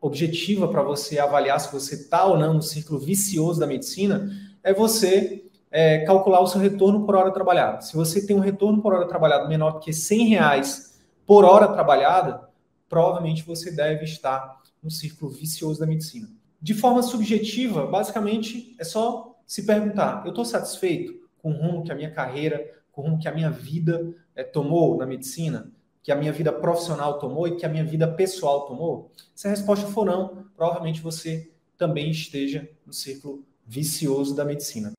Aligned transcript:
objetiva 0.00 0.68
para 0.68 0.82
você 0.82 1.18
avaliar 1.18 1.60
se 1.60 1.72
você 1.72 1.94
está 1.94 2.24
ou 2.24 2.38
não 2.38 2.54
no 2.54 2.62
círculo 2.62 2.98
vicioso 2.98 3.60
da 3.60 3.66
medicina 3.66 4.30
é 4.62 4.72
você 4.72 5.44
é, 5.70 5.98
calcular 6.04 6.40
o 6.40 6.46
seu 6.46 6.60
retorno 6.60 7.04
por 7.04 7.14
hora 7.14 7.30
trabalhada. 7.30 7.80
Se 7.82 7.94
você 7.94 8.26
tem 8.26 8.34
um 8.34 8.40
retorno 8.40 8.82
por 8.82 8.92
hora 8.92 9.06
trabalhada 9.06 9.46
menor 9.46 9.78
que 9.80 9.92
100 9.92 10.28
reais 10.28 11.00
por 11.26 11.44
hora 11.44 11.68
trabalhada, 11.68 12.48
provavelmente 12.88 13.44
você 13.44 13.70
deve 13.70 14.04
estar 14.04 14.60
no 14.82 14.90
círculo 14.90 15.30
vicioso 15.30 15.78
da 15.78 15.86
medicina. 15.86 16.28
De 16.60 16.74
forma 16.74 17.02
subjetiva, 17.02 17.86
basicamente 17.86 18.74
é 18.78 18.84
só 18.84 19.38
se 19.46 19.64
perguntar: 19.64 20.22
eu 20.24 20.30
estou 20.30 20.44
satisfeito 20.44 21.20
com 21.38 21.52
o 21.52 21.56
rumo 21.56 21.84
que 21.84 21.92
a 21.92 21.94
minha 21.94 22.10
carreira, 22.10 22.82
com 22.90 23.02
o 23.02 23.04
rumo 23.04 23.18
que 23.18 23.28
a 23.28 23.34
minha 23.34 23.50
vida 23.50 24.14
é, 24.34 24.42
tomou 24.42 24.96
na 24.96 25.06
medicina? 25.06 25.70
Que 26.02 26.10
a 26.10 26.16
minha 26.16 26.32
vida 26.32 26.52
profissional 26.52 27.18
tomou 27.18 27.46
e 27.46 27.56
que 27.56 27.66
a 27.66 27.68
minha 27.68 27.84
vida 27.84 28.08
pessoal 28.08 28.66
tomou? 28.66 29.10
Se 29.34 29.46
a 29.46 29.50
resposta 29.50 29.86
for 29.86 30.06
não, 30.06 30.46
provavelmente 30.56 31.02
você 31.02 31.50
também 31.76 32.10
esteja 32.10 32.68
no 32.86 32.92
círculo 32.92 33.44
vicioso 33.66 34.34
da 34.34 34.44
medicina. 34.44 34.92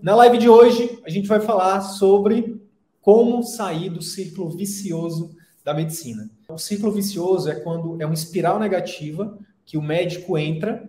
Na 0.00 0.14
live 0.14 0.38
de 0.38 0.48
hoje, 0.48 1.00
a 1.04 1.10
gente 1.10 1.26
vai 1.26 1.40
falar 1.40 1.80
sobre 1.80 2.62
como 3.00 3.42
sair 3.42 3.90
do 3.90 4.00
círculo 4.00 4.50
vicioso 4.50 5.34
da 5.64 5.74
medicina. 5.74 6.30
O 6.48 6.58
círculo 6.58 6.92
vicioso 6.92 7.50
é 7.50 7.54
quando 7.54 8.00
é 8.00 8.04
uma 8.04 8.14
espiral 8.14 8.58
negativa 8.58 9.38
que 9.64 9.76
o 9.76 9.82
médico 9.82 10.38
entra 10.38 10.88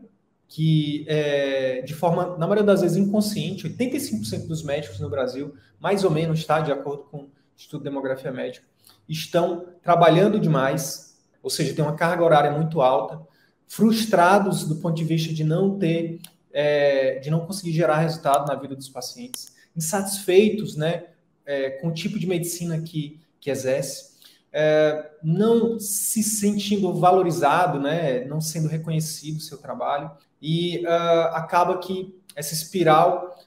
que, 0.49 1.05
é, 1.07 1.83
de 1.83 1.93
forma, 1.93 2.35
na 2.35 2.47
maioria 2.47 2.63
das 2.63 2.81
vezes, 2.81 2.97
inconsciente, 2.97 3.69
85% 3.69 4.47
dos 4.47 4.63
médicos 4.63 4.99
no 4.99 5.07
Brasil, 5.07 5.53
mais 5.79 6.03
ou 6.03 6.09
menos, 6.09 6.39
está 6.39 6.59
de 6.59 6.71
acordo 6.71 7.03
com 7.03 7.17
o 7.19 7.29
Estudo 7.55 7.81
de 7.81 7.89
Demografia 7.89 8.31
Médica, 8.31 8.65
estão 9.07 9.67
trabalhando 9.83 10.39
demais, 10.39 11.15
ou 11.43 11.51
seja, 11.51 11.73
tem 11.73 11.85
uma 11.85 11.95
carga 11.95 12.23
horária 12.23 12.51
muito 12.51 12.81
alta, 12.81 13.21
frustrados 13.67 14.67
do 14.67 14.77
ponto 14.77 14.95
de 14.95 15.03
vista 15.03 15.31
de 15.31 15.43
não 15.43 15.77
ter, 15.77 16.19
é, 16.51 17.19
de 17.19 17.29
não 17.29 17.45
conseguir 17.45 17.71
gerar 17.71 17.99
resultado 17.99 18.47
na 18.47 18.55
vida 18.55 18.75
dos 18.75 18.89
pacientes, 18.89 19.55
insatisfeitos 19.75 20.75
né, 20.75 21.05
é, 21.45 21.69
com 21.69 21.89
o 21.89 21.93
tipo 21.93 22.17
de 22.17 22.25
medicina 22.25 22.81
que, 22.81 23.19
que 23.39 23.51
exerce, 23.51 24.08
é, 24.51 25.11
não 25.23 25.79
se 25.79 26.23
sentindo 26.23 26.93
valorizado, 26.93 27.79
né, 27.79 28.25
não 28.25 28.41
sendo 28.41 28.67
reconhecido 28.67 29.37
o 29.37 29.41
seu 29.41 29.57
trabalho, 29.57 30.11
e 30.41 30.83
uh, 30.85 31.35
acaba 31.35 31.77
que 31.77 32.15
essa 32.35 32.53
espiral 32.53 33.37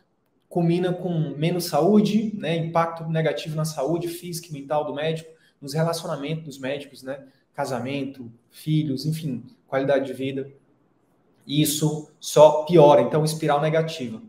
culmina 0.49 0.93
com 0.93 1.35
menos 1.37 1.65
saúde, 1.65 2.33
né, 2.37 2.57
impacto 2.57 3.05
negativo 3.05 3.57
na 3.57 3.65
saúde 3.65 4.09
física 4.09 4.49
e 4.49 4.53
mental 4.53 4.85
do 4.85 4.95
médico, 4.95 5.31
nos 5.61 5.73
relacionamentos 5.73 6.45
dos 6.45 6.59
médicos, 6.59 7.03
né, 7.03 7.21
casamento, 7.55 8.31
filhos, 8.51 9.07
enfim, 9.07 9.45
qualidade 9.67 10.07
de 10.07 10.13
vida. 10.13 10.51
E 11.47 11.63
isso 11.63 12.11
só 12.21 12.65
piora, 12.65 13.03
então, 13.03 13.25
espiral 13.25 13.61
negativa. 13.61 14.23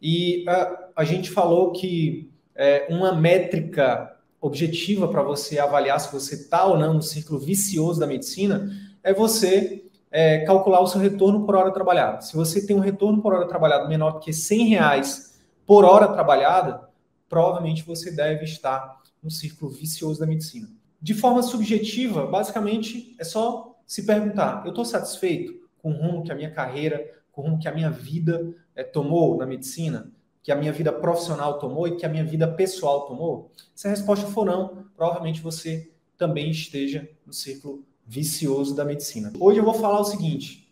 E 0.00 0.44
uh, 0.44 0.90
a 0.94 1.04
gente 1.04 1.30
falou 1.30 1.72
que 1.72 2.30
é, 2.54 2.86
uma 2.90 3.14
métrica 3.14 4.16
objetiva 4.40 5.08
para 5.08 5.22
você 5.22 5.58
avaliar 5.58 6.00
se 6.00 6.12
você 6.12 6.34
está 6.34 6.64
ou 6.64 6.78
não 6.78 6.94
no 6.94 7.02
círculo 7.02 7.38
vicioso 7.38 8.00
da 8.00 8.06
medicina 8.06 8.70
é 9.02 9.12
você 9.12 9.84
é, 10.10 10.40
calcular 10.40 10.80
o 10.80 10.86
seu 10.86 11.00
retorno 11.00 11.44
por 11.44 11.54
hora 11.54 11.70
trabalhada. 11.70 12.20
Se 12.22 12.34
você 12.34 12.66
tem 12.66 12.74
um 12.74 12.80
retorno 12.80 13.22
por 13.22 13.32
hora 13.32 13.46
trabalhada 13.46 13.88
menor 13.88 14.18
que 14.20 14.32
100 14.32 14.68
reais 14.68 15.40
por 15.66 15.84
hora 15.84 16.08
trabalhada, 16.08 16.88
provavelmente 17.28 17.84
você 17.84 18.10
deve 18.10 18.44
estar 18.44 19.00
no 19.22 19.30
círculo 19.30 19.70
vicioso 19.70 20.18
da 20.18 20.26
medicina. 20.26 20.68
De 21.00 21.14
forma 21.14 21.42
subjetiva, 21.42 22.26
basicamente, 22.26 23.14
é 23.18 23.24
só 23.24 23.78
se 23.86 24.04
perguntar: 24.04 24.62
eu 24.64 24.70
estou 24.70 24.84
satisfeito 24.84 25.60
com 25.78 25.92
o 25.92 25.96
rumo 25.96 26.22
que 26.22 26.32
a 26.32 26.34
minha 26.34 26.50
carreira, 26.50 27.22
com 27.30 27.42
o 27.42 27.44
rumo 27.44 27.58
que 27.58 27.68
a 27.68 27.74
minha 27.74 27.90
vida 27.90 28.54
é, 28.74 28.82
tomou 28.82 29.36
na 29.36 29.46
medicina? 29.46 30.10
Que 30.42 30.50
a 30.50 30.56
minha 30.56 30.72
vida 30.72 30.92
profissional 30.92 31.58
tomou 31.58 31.86
e 31.86 31.96
que 31.96 32.06
a 32.06 32.08
minha 32.08 32.24
vida 32.24 32.48
pessoal 32.48 33.06
tomou? 33.06 33.50
Se 33.74 33.86
a 33.86 33.90
resposta 33.90 34.26
for 34.26 34.44
não, 34.44 34.86
provavelmente 34.96 35.40
você 35.42 35.90
também 36.16 36.50
esteja 36.50 37.08
no 37.26 37.32
círculo 37.32 37.84
vicioso 38.06 38.74
da 38.74 38.84
medicina. 38.84 39.32
Hoje 39.38 39.58
eu 39.58 39.64
vou 39.64 39.74
falar 39.74 40.00
o 40.00 40.04
seguinte: 40.04 40.70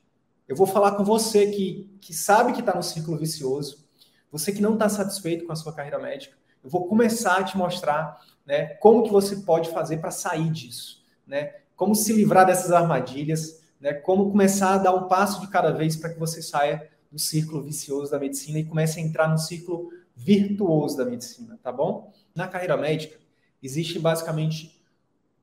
eu 0.49 0.57
vou 0.57 0.67
falar 0.67 0.93
com 0.93 1.05
você 1.05 1.51
que, 1.51 1.91
que 2.01 2.15
sabe 2.15 2.53
que 2.53 2.61
está 2.61 2.75
no 2.75 2.83
círculo 2.83 3.19
vicioso, 3.19 3.87
você 4.33 4.51
que 4.51 4.63
não 4.63 4.75
está 4.75 4.89
satisfeito 4.89 5.47
com 5.47 5.53
a 5.53 5.57
sua 5.57 5.73
carreira 5.73 5.99
médica. 5.99 6.37
Eu 6.65 6.71
vou 6.71 6.89
começar 6.89 7.37
a 7.37 7.45
te 7.45 7.57
mostrar 7.57 8.21
né, 8.45 8.67
como 8.77 9.03
que 9.03 9.11
você 9.11 9.37
pode 9.37 9.71
fazer 9.71 9.99
para 9.99 10.11
sair 10.11 10.51
disso, 10.51 11.05
né? 11.27 11.55
Como 11.77 11.95
se 11.95 12.13
livrar 12.13 12.45
dessas 12.45 12.73
armadilhas, 12.73 13.63
né? 13.81 13.93
Como 13.93 14.31
começar 14.31 14.75
a 14.75 14.79
dar 14.79 14.95
um 14.95 15.07
passo 15.07 15.41
de 15.41 15.49
cada 15.49 15.71
vez 15.71 15.97
para 15.97 16.11
que 16.13 16.19
você 16.19 16.43
saia 16.43 16.91
do 17.11 17.19
círculo 17.19 17.63
vicioso 17.63 18.11
da 18.11 18.19
medicina 18.19 18.59
e 18.59 18.65
comece 18.65 19.01
a 19.01 19.03
entrar 19.03 19.29
no 19.29 19.39
círculo 19.39 19.91
virtuoso 20.15 20.97
da 20.97 21.05
medicina, 21.05 21.59
tá 21.63 21.73
bom? 21.73 22.13
Na 22.35 22.49
carreira 22.49 22.77
médica 22.77 23.19
existe 23.63 23.99
basicamente 23.99 24.83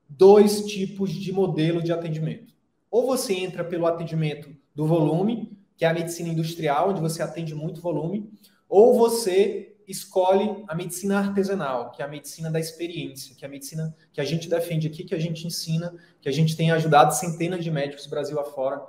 dois 0.08 0.64
tipos 0.64 1.10
de 1.10 1.32
modelo 1.32 1.82
de 1.82 1.92
atendimento. 1.92 2.54
Ou 2.90 3.06
você 3.06 3.34
entra 3.34 3.64
pelo 3.64 3.86
atendimento 3.86 4.54
do 4.74 4.86
volume, 4.86 5.58
que 5.76 5.84
é 5.84 5.88
a 5.88 5.94
medicina 5.94 6.28
industrial, 6.28 6.90
onde 6.90 7.00
você 7.00 7.22
atende 7.22 7.54
muito 7.54 7.80
volume, 7.80 8.30
ou 8.68 8.96
você 8.96 9.76
escolhe 9.86 10.64
a 10.66 10.74
medicina 10.74 11.18
artesanal, 11.18 11.92
que 11.92 12.02
é 12.02 12.04
a 12.04 12.08
medicina 12.08 12.50
da 12.50 12.58
experiência, 12.58 13.34
que 13.34 13.44
é 13.44 13.48
a 13.48 13.50
medicina 13.50 13.94
que 14.12 14.20
a 14.20 14.24
gente 14.24 14.48
defende 14.48 14.86
aqui, 14.86 15.04
que 15.04 15.14
a 15.14 15.18
gente 15.18 15.46
ensina, 15.46 15.94
que 16.20 16.28
a 16.28 16.32
gente 16.32 16.56
tem 16.56 16.70
ajudado 16.70 17.14
centenas 17.14 17.62
de 17.62 17.70
médicos 17.70 18.06
Brasil 18.06 18.38
afora 18.40 18.82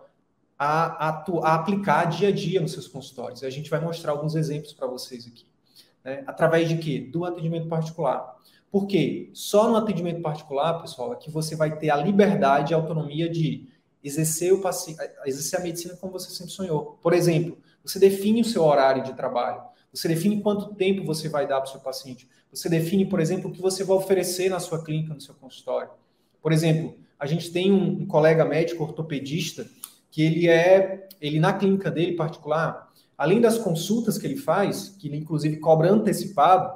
a, 0.57 1.09
a, 1.09 1.55
aplicar 1.55 2.05
dia 2.05 2.29
a 2.29 2.31
dia 2.31 2.59
nos 2.59 2.71
seus 2.71 2.87
consultórios. 2.87 3.43
A 3.43 3.49
gente 3.49 3.69
vai 3.69 3.79
mostrar 3.79 4.11
alguns 4.11 4.35
exemplos 4.35 4.73
para 4.73 4.87
vocês 4.87 5.27
aqui. 5.27 5.45
Né? 6.03 6.23
Através 6.25 6.67
de 6.67 6.77
quê? 6.77 6.99
Do 6.99 7.25
atendimento 7.25 7.67
particular. 7.67 8.35
Porque 8.71 9.29
só 9.33 9.69
no 9.69 9.75
atendimento 9.75 10.21
particular, 10.21 10.81
pessoal, 10.81 11.13
é 11.13 11.15
que 11.15 11.29
você 11.29 11.55
vai 11.55 11.77
ter 11.77 11.89
a 11.89 11.95
liberdade 11.95 12.71
e 12.71 12.75
a 12.75 12.77
autonomia 12.77 13.29
de 13.29 13.67
exercer, 14.03 14.53
o 14.53 14.61
exercer 15.25 15.59
a 15.59 15.63
medicina 15.63 15.95
como 15.95 16.13
você 16.13 16.31
sempre 16.31 16.51
sonhou. 16.51 16.97
Por 17.01 17.13
exemplo, 17.13 17.57
você 17.83 17.99
define 17.99 18.41
o 18.41 18.45
seu 18.45 18.63
horário 18.63 19.03
de 19.03 19.13
trabalho, 19.13 19.61
você 19.91 20.07
define 20.07 20.41
quanto 20.41 20.75
tempo 20.75 21.05
você 21.05 21.29
vai 21.29 21.47
dar 21.47 21.61
para 21.61 21.69
o 21.69 21.71
seu 21.71 21.79
paciente, 21.79 22.27
você 22.51 22.67
define, 22.67 23.05
por 23.05 23.19
exemplo, 23.19 23.49
o 23.49 23.53
que 23.53 23.61
você 23.61 23.83
vai 23.83 23.95
oferecer 23.95 24.49
na 24.49 24.59
sua 24.59 24.83
clínica, 24.83 25.13
no 25.13 25.21
seu 25.21 25.33
consultório. 25.35 25.89
Por 26.41 26.51
exemplo, 26.51 26.95
a 27.19 27.25
gente 27.25 27.51
tem 27.51 27.71
um, 27.71 28.01
um 28.01 28.05
colega 28.05 28.45
médico 28.45 28.83
ortopedista 28.83 29.65
que 30.17 30.23
ele 30.23 30.47
é, 30.47 31.07
ele 31.21 31.39
na 31.39 31.53
clínica 31.53 31.91
dele 31.91 32.13
particular, 32.13 32.91
além 33.15 33.39
das 33.39 33.59
consultas 33.59 34.17
que 34.17 34.25
ele 34.25 34.35
faz, 34.35 34.89
que 34.97 35.07
ele 35.07 35.17
inclusive 35.17 35.57
cobra 35.57 35.91
antecipado, 35.91 36.75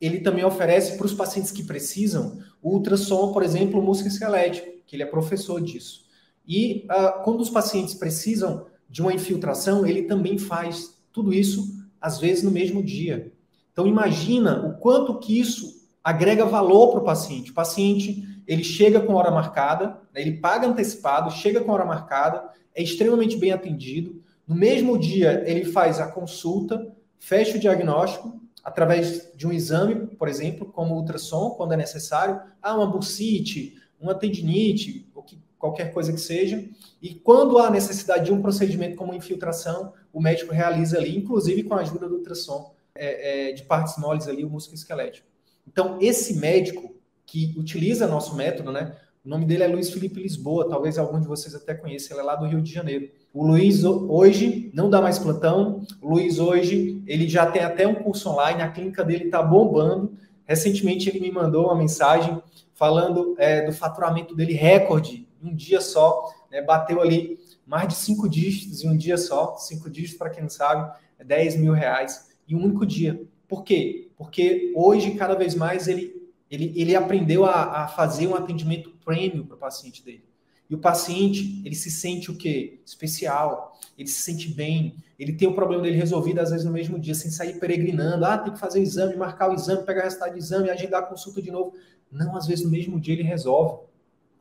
ele 0.00 0.20
também 0.20 0.42
oferece 0.42 0.96
para 0.96 1.04
os 1.04 1.12
pacientes 1.12 1.52
que 1.52 1.64
precisam 1.64 2.38
o 2.62 2.72
ultrassom, 2.72 3.30
por 3.30 3.42
exemplo, 3.42 3.82
músculo 3.82 4.10
esquelético, 4.10 4.66
que 4.86 4.96
ele 4.96 5.02
é 5.02 5.06
professor 5.06 5.60
disso. 5.60 6.06
E 6.46 6.86
uh, 6.86 7.22
quando 7.24 7.42
os 7.42 7.50
pacientes 7.50 7.92
precisam 7.92 8.64
de 8.88 9.02
uma 9.02 9.12
infiltração, 9.12 9.84
ele 9.86 10.04
também 10.04 10.38
faz 10.38 10.98
tudo 11.12 11.34
isso, 11.34 11.84
às 12.00 12.18
vezes, 12.18 12.42
no 12.42 12.50
mesmo 12.50 12.82
dia. 12.82 13.34
Então, 13.70 13.86
imagina 13.86 14.66
o 14.66 14.78
quanto 14.78 15.18
que 15.18 15.38
isso 15.38 15.86
agrega 16.02 16.46
valor 16.46 16.92
para 16.92 17.00
o 17.00 17.04
paciente. 17.04 17.50
O 17.50 17.54
paciente 17.54 18.42
ele 18.46 18.64
chega 18.64 18.98
com 18.98 19.12
hora 19.12 19.30
marcada, 19.30 20.00
né, 20.14 20.22
ele 20.22 20.38
paga 20.38 20.66
antecipado, 20.66 21.30
chega 21.30 21.60
com 21.60 21.70
hora 21.70 21.84
marcada, 21.84 22.56
é 22.78 22.82
extremamente 22.82 23.36
bem 23.36 23.50
atendido. 23.50 24.22
No 24.46 24.54
mesmo 24.54 24.96
dia, 24.96 25.42
ele 25.44 25.64
faz 25.64 25.98
a 25.98 26.06
consulta, 26.06 26.94
fecha 27.18 27.56
o 27.56 27.60
diagnóstico 27.60 28.40
através 28.62 29.32
de 29.34 29.48
um 29.48 29.52
exame, 29.52 30.06
por 30.16 30.28
exemplo, 30.28 30.64
como 30.66 30.94
ultrassom, 30.94 31.50
quando 31.50 31.72
é 31.72 31.76
necessário, 31.76 32.40
ah, 32.62 32.76
uma 32.76 32.86
bursite, 32.86 33.74
uma 34.00 34.14
tendinite, 34.14 35.10
qualquer 35.58 35.92
coisa 35.92 36.12
que 36.12 36.20
seja. 36.20 36.64
E 37.02 37.16
quando 37.16 37.58
há 37.58 37.68
necessidade 37.68 38.26
de 38.26 38.32
um 38.32 38.40
procedimento 38.40 38.96
como 38.96 39.12
infiltração, 39.12 39.92
o 40.12 40.20
médico 40.20 40.54
realiza 40.54 40.98
ali, 40.98 41.16
inclusive 41.16 41.64
com 41.64 41.74
a 41.74 41.80
ajuda 41.80 42.08
do 42.08 42.18
ultrassom 42.18 42.72
é, 42.94 43.48
é, 43.48 43.52
de 43.52 43.64
partes 43.64 43.98
moles 43.98 44.28
ali, 44.28 44.44
o 44.44 44.50
músculo 44.50 44.76
esquelético. 44.76 45.26
Então, 45.66 45.98
esse 46.00 46.34
médico 46.34 46.94
que 47.26 47.56
utiliza 47.58 48.06
nosso 48.06 48.36
método, 48.36 48.70
né? 48.70 48.96
O 49.24 49.28
nome 49.28 49.44
dele 49.44 49.64
é 49.64 49.66
Luiz 49.66 49.90
Felipe 49.90 50.22
Lisboa, 50.22 50.68
talvez 50.68 50.96
algum 50.96 51.20
de 51.20 51.26
vocês 51.26 51.54
até 51.54 51.74
conheça, 51.74 52.12
ele 52.12 52.20
é 52.20 52.22
lá 52.22 52.36
do 52.36 52.46
Rio 52.46 52.62
de 52.62 52.72
Janeiro. 52.72 53.10
O 53.34 53.44
Luiz 53.44 53.84
hoje 53.84 54.70
não 54.72 54.88
dá 54.88 55.00
mais 55.00 55.18
plantão, 55.18 55.82
o 56.00 56.10
Luiz 56.10 56.38
hoje, 56.38 57.02
ele 57.06 57.28
já 57.28 57.44
tem 57.50 57.62
até 57.62 57.86
um 57.86 57.96
curso 57.96 58.30
online, 58.30 58.62
a 58.62 58.70
clínica 58.70 59.04
dele 59.04 59.24
está 59.24 59.42
bombando. 59.42 60.12
Recentemente 60.44 61.08
ele 61.08 61.20
me 61.20 61.30
mandou 61.30 61.66
uma 61.66 61.74
mensagem 61.74 62.40
falando 62.74 63.34
é, 63.38 63.66
do 63.66 63.72
faturamento 63.72 64.34
dele 64.34 64.52
recorde, 64.52 65.28
um 65.42 65.54
dia 65.54 65.80
só, 65.80 66.32
né, 66.50 66.62
bateu 66.62 67.00
ali 67.00 67.38
mais 67.66 67.88
de 67.88 67.94
cinco 67.94 68.28
dígitos 68.28 68.82
em 68.82 68.88
um 68.88 68.96
dia 68.96 69.18
só, 69.18 69.56
cinco 69.56 69.90
dígitos, 69.90 70.16
para 70.16 70.30
quem 70.30 70.42
não 70.42 70.50
sabe, 70.50 70.90
é 71.18 71.24
10 71.24 71.56
mil 71.56 71.72
reais 71.72 72.28
em 72.48 72.54
um 72.54 72.64
único 72.64 72.86
dia. 72.86 73.20
Por 73.46 73.62
quê? 73.62 74.08
Porque 74.16 74.72
hoje, 74.74 75.10
cada 75.12 75.34
vez 75.34 75.54
mais, 75.54 75.86
ele 75.86 76.18
ele, 76.50 76.72
ele 76.76 76.96
aprendeu 76.96 77.44
a, 77.44 77.82
a 77.82 77.88
fazer 77.88 78.26
um 78.26 78.34
atendimento 78.34 78.90
premium 79.08 79.46
para 79.46 79.56
o 79.56 79.58
paciente 79.58 80.04
dele. 80.04 80.24
E 80.68 80.74
o 80.74 80.78
paciente, 80.78 81.62
ele 81.64 81.74
se 81.74 81.90
sente 81.90 82.30
o 82.30 82.36
quê? 82.36 82.80
Especial, 82.84 83.80
ele 83.96 84.06
se 84.06 84.20
sente 84.20 84.52
bem, 84.52 84.96
ele 85.18 85.32
tem 85.32 85.48
o 85.48 85.54
problema 85.54 85.82
dele 85.82 85.96
resolvido, 85.96 86.40
às 86.40 86.50
vezes, 86.50 86.66
no 86.66 86.70
mesmo 86.70 86.98
dia, 86.98 87.14
sem 87.14 87.30
sair 87.30 87.58
peregrinando. 87.58 88.22
Ah, 88.26 88.36
tem 88.36 88.52
que 88.52 88.58
fazer 88.58 88.80
o 88.80 88.82
exame, 88.82 89.16
marcar 89.16 89.50
o 89.50 89.54
exame, 89.54 89.86
pegar 89.86 90.02
o 90.02 90.04
resultado 90.04 90.32
do 90.32 90.38
exame, 90.38 90.68
agendar 90.68 91.02
a 91.02 91.06
consulta 91.06 91.40
de 91.40 91.50
novo. 91.50 91.72
Não, 92.12 92.36
às 92.36 92.46
vezes, 92.46 92.62
no 92.62 92.70
mesmo 92.70 93.00
dia 93.00 93.14
ele 93.14 93.22
resolve. 93.22 93.86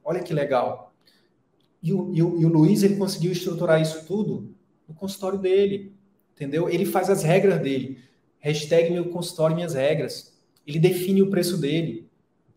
Olha 0.04 0.22
que 0.22 0.34
legal. 0.34 0.94
E 1.82 1.94
o, 1.94 2.14
e 2.14 2.22
o, 2.22 2.42
e 2.42 2.46
o 2.46 2.50
Luiz, 2.50 2.84
ele 2.84 2.98
conseguiu 2.98 3.32
estruturar 3.32 3.82
isso 3.82 4.06
tudo 4.06 4.54
no 4.86 4.94
consultório 4.94 5.40
dele, 5.40 5.94
entendeu? 6.36 6.70
Ele 6.70 6.86
faz 6.86 7.10
as 7.10 7.24
regras 7.24 7.62
dele. 7.62 8.00
Hashtag 8.40 8.92
meu 8.92 9.10
consultório, 9.10 9.56
minhas 9.56 9.76
regras 9.76 10.38
ele 10.68 10.80
define 10.80 11.22
o 11.22 11.30
preço 11.30 11.58
dele. 11.58 12.07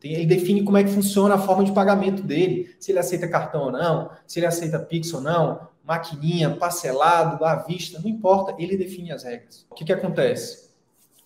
Ele 0.03 0.27
define 0.27 0.63
como 0.63 0.79
é 0.79 0.85
que 0.85 0.91
funciona 0.91 1.35
a 1.35 1.39
forma 1.39 1.65
de 1.65 1.73
pagamento 1.73 2.23
dele, 2.23 2.75
se 2.79 2.91
ele 2.91 2.99
aceita 2.99 3.29
cartão 3.29 3.65
ou 3.65 3.73
não, 3.73 4.11
se 4.27 4.39
ele 4.39 4.47
aceita 4.47 4.79
Pix 4.79 5.13
ou 5.13 5.21
não, 5.21 5.69
maquininha, 5.85 6.51
parcelado, 6.51 7.45
à 7.45 7.57
vista, 7.57 7.99
não 7.99 8.09
importa, 8.09 8.55
ele 8.59 8.77
define 8.77 9.13
as 9.13 9.25
regras. 9.25 9.67
O 9.71 9.75
que, 9.75 9.85
que 9.85 9.93
acontece? 9.93 10.71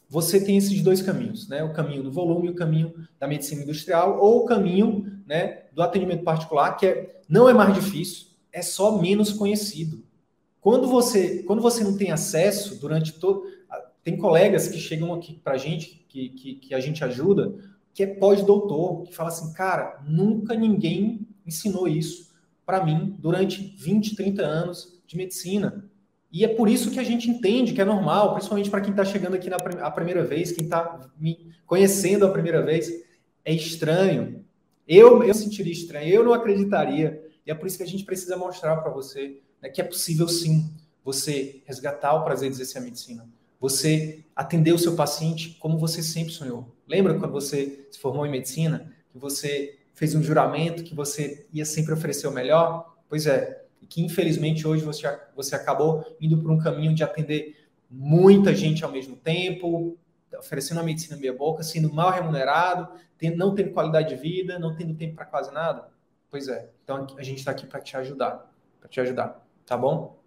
Você 0.08 0.42
tem 0.44 0.56
esses 0.56 0.82
dois 0.82 1.02
caminhos, 1.02 1.48
né? 1.48 1.62
O 1.62 1.72
caminho 1.72 2.02
do 2.02 2.10
volume 2.10 2.48
e 2.48 2.50
o 2.50 2.54
caminho 2.54 2.94
da 3.18 3.26
medicina 3.26 3.62
industrial, 3.62 4.18
ou 4.20 4.42
o 4.42 4.44
caminho 4.44 5.20
né, 5.26 5.62
do 5.72 5.82
atendimento 5.82 6.24
particular, 6.24 6.76
que 6.76 6.86
é, 6.86 7.20
não 7.28 7.48
é 7.48 7.52
mais 7.52 7.74
difícil, 7.74 8.26
é 8.52 8.62
só 8.62 8.98
menos 8.98 9.32
conhecido. 9.32 10.04
Quando 10.60 10.88
você, 10.88 11.42
quando 11.42 11.60
você 11.60 11.84
não 11.84 11.96
tem 11.96 12.10
acesso 12.10 12.76
durante 12.80 13.12
todo. 13.12 13.52
Tem 14.02 14.18
colegas 14.18 14.68
que 14.68 14.78
chegam 14.78 15.14
aqui 15.14 15.32
para 15.32 15.54
a 15.54 15.56
gente 15.56 16.04
que, 16.08 16.28
que, 16.28 16.54
que 16.56 16.74
a 16.74 16.80
gente 16.80 17.02
ajuda, 17.02 17.54
que 17.94 18.02
é 18.02 18.06
pós-doutor, 18.08 19.04
que 19.04 19.14
fala 19.14 19.28
assim, 19.28 19.52
cara, 19.52 20.02
nunca 20.04 20.54
ninguém 20.54 21.26
ensinou 21.46 21.86
isso 21.86 22.34
para 22.66 22.84
mim 22.84 23.16
durante 23.20 23.74
20, 23.78 24.16
30 24.16 24.42
anos 24.42 25.00
de 25.06 25.16
medicina. 25.16 25.88
E 26.32 26.44
é 26.44 26.48
por 26.48 26.68
isso 26.68 26.90
que 26.90 26.98
a 26.98 27.04
gente 27.04 27.30
entende 27.30 27.72
que 27.72 27.80
é 27.80 27.84
normal, 27.84 28.32
principalmente 28.32 28.68
para 28.68 28.80
quem 28.80 28.90
está 28.90 29.04
chegando 29.04 29.36
aqui 29.36 29.48
na 29.48 29.56
a 29.56 29.90
primeira 29.92 30.24
vez, 30.24 30.50
quem 30.50 30.64
está 30.64 31.08
me 31.16 31.52
conhecendo 31.64 32.26
a 32.26 32.30
primeira 32.30 32.60
vez, 32.62 32.90
é 33.44 33.54
estranho. 33.54 34.44
Eu, 34.88 35.22
eu 35.22 35.32
sentiria 35.32 35.72
estranho, 35.72 36.12
eu 36.12 36.24
não 36.24 36.34
acreditaria. 36.34 37.22
E 37.46 37.50
é 37.52 37.54
por 37.54 37.68
isso 37.68 37.76
que 37.76 37.84
a 37.84 37.86
gente 37.86 38.04
precisa 38.04 38.36
mostrar 38.36 38.76
para 38.78 38.90
você 38.90 39.40
né, 39.62 39.68
que 39.68 39.80
é 39.80 39.84
possível 39.84 40.26
sim 40.26 40.68
você 41.04 41.62
resgatar 41.64 42.14
o 42.14 42.24
prazer 42.24 42.48
de 42.48 42.56
exercer 42.56 42.82
a 42.82 42.84
medicina 42.84 43.28
você 43.64 44.22
atender 44.36 44.74
o 44.74 44.78
seu 44.78 44.94
paciente 44.94 45.56
como 45.58 45.78
você 45.78 46.02
sempre 46.02 46.34
sonhou. 46.34 46.76
Lembra 46.86 47.18
quando 47.18 47.32
você 47.32 47.86
se 47.90 47.98
formou 47.98 48.26
em 48.26 48.30
medicina, 48.30 48.92
que 49.10 49.16
você 49.16 49.78
fez 49.94 50.14
um 50.14 50.22
juramento 50.22 50.84
que 50.84 50.94
você 50.94 51.46
ia 51.50 51.64
sempre 51.64 51.94
oferecer 51.94 52.26
o 52.26 52.30
melhor? 52.30 52.94
Pois 53.08 53.26
é, 53.26 53.64
e 53.80 53.86
que 53.86 54.02
infelizmente 54.02 54.68
hoje 54.68 54.84
você, 54.84 55.18
você 55.34 55.54
acabou 55.54 56.04
indo 56.20 56.36
por 56.42 56.50
um 56.50 56.58
caminho 56.58 56.94
de 56.94 57.02
atender 57.02 57.66
muita 57.90 58.54
gente 58.54 58.84
ao 58.84 58.92
mesmo 58.92 59.16
tempo, 59.16 59.96
oferecendo 60.38 60.80
a 60.80 60.82
medicina 60.82 61.16
meia 61.16 61.32
boca, 61.32 61.62
sendo 61.62 61.90
mal 61.90 62.10
remunerado, 62.10 62.86
não 63.34 63.54
tendo 63.54 63.70
qualidade 63.70 64.10
de 64.10 64.16
vida, 64.16 64.58
não 64.58 64.76
tendo 64.76 64.94
tempo 64.94 65.14
para 65.14 65.24
quase 65.24 65.50
nada. 65.50 65.88
Pois 66.30 66.48
é, 66.48 66.68
então 66.82 67.06
a 67.16 67.22
gente 67.22 67.38
está 67.38 67.52
aqui 67.52 67.66
para 67.66 67.80
te 67.80 67.96
ajudar, 67.96 68.52
para 68.78 68.90
te 68.90 69.00
ajudar, 69.00 69.42
tá 69.64 69.74
bom? 69.74 70.18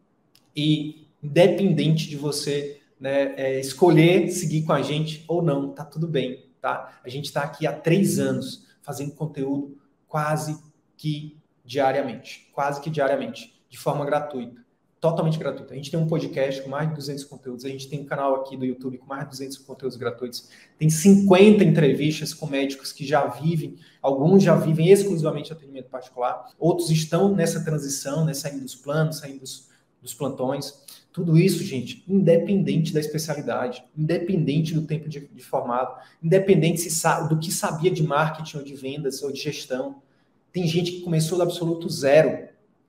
E 0.55 1.05
independente 1.21 2.09
de 2.09 2.15
você 2.15 2.81
né, 2.99 3.33
é, 3.37 3.59
escolher 3.59 4.29
seguir 4.29 4.63
com 4.63 4.73
a 4.73 4.81
gente 4.81 5.23
ou 5.27 5.41
não, 5.41 5.69
tá 5.69 5.85
tudo 5.85 6.07
bem, 6.07 6.45
tá? 6.61 6.99
A 7.03 7.09
gente 7.09 7.25
está 7.25 7.41
aqui 7.41 7.67
há 7.67 7.73
três 7.73 8.19
anos 8.19 8.65
fazendo 8.81 9.11
conteúdo 9.11 9.77
quase 10.07 10.57
que 10.95 11.37
diariamente, 11.63 12.49
quase 12.53 12.81
que 12.81 12.89
diariamente, 12.89 13.53
de 13.69 13.77
forma 13.77 14.05
gratuita, 14.05 14.65
totalmente 14.99 15.37
gratuita. 15.37 15.73
A 15.73 15.77
gente 15.77 15.91
tem 15.91 15.99
um 15.99 16.07
podcast 16.07 16.61
com 16.61 16.69
mais 16.69 16.89
de 16.89 16.95
200 16.95 17.23
conteúdos, 17.25 17.65
a 17.65 17.69
gente 17.69 17.87
tem 17.87 18.01
um 18.01 18.05
canal 18.05 18.35
aqui 18.35 18.57
do 18.57 18.65
YouTube 18.65 18.97
com 18.97 19.05
mais 19.05 19.23
de 19.25 19.29
200 19.29 19.57
conteúdos 19.59 19.97
gratuitos, 19.97 20.49
tem 20.77 20.89
50 20.89 21.63
entrevistas 21.63 22.33
com 22.33 22.47
médicos 22.47 22.91
que 22.91 23.05
já 23.05 23.27
vivem, 23.27 23.77
alguns 24.01 24.41
já 24.41 24.55
vivem 24.55 24.89
exclusivamente 24.89 25.53
atendimento 25.53 25.89
particular, 25.89 26.51
outros 26.57 26.89
estão 26.89 27.35
nessa 27.35 27.63
transição, 27.63 28.25
né, 28.25 28.33
saindo 28.33 28.61
dos 28.61 28.75
planos, 28.75 29.17
saindo 29.19 29.41
dos, 29.41 29.67
dos 30.07 30.13
plantões. 30.13 30.73
Tudo 31.11 31.37
isso, 31.37 31.63
gente, 31.63 32.03
independente 32.07 32.93
da 32.93 32.99
especialidade, 32.99 33.83
independente 33.95 34.73
do 34.73 34.83
tempo 34.83 35.09
de, 35.09 35.27
de 35.27 35.43
formado, 35.43 35.95
independente 36.23 36.79
se, 36.79 37.27
do 37.27 37.37
que 37.37 37.51
sabia 37.51 37.91
de 37.91 38.03
marketing 38.03 38.57
ou 38.57 38.63
de 38.63 38.75
vendas 38.75 39.21
ou 39.21 39.31
de 39.31 39.39
gestão. 39.39 40.01
Tem 40.51 40.67
gente 40.67 40.91
que 40.91 41.01
começou 41.01 41.37
do 41.37 41.43
absoluto 41.43 41.89
zero. 41.89 42.47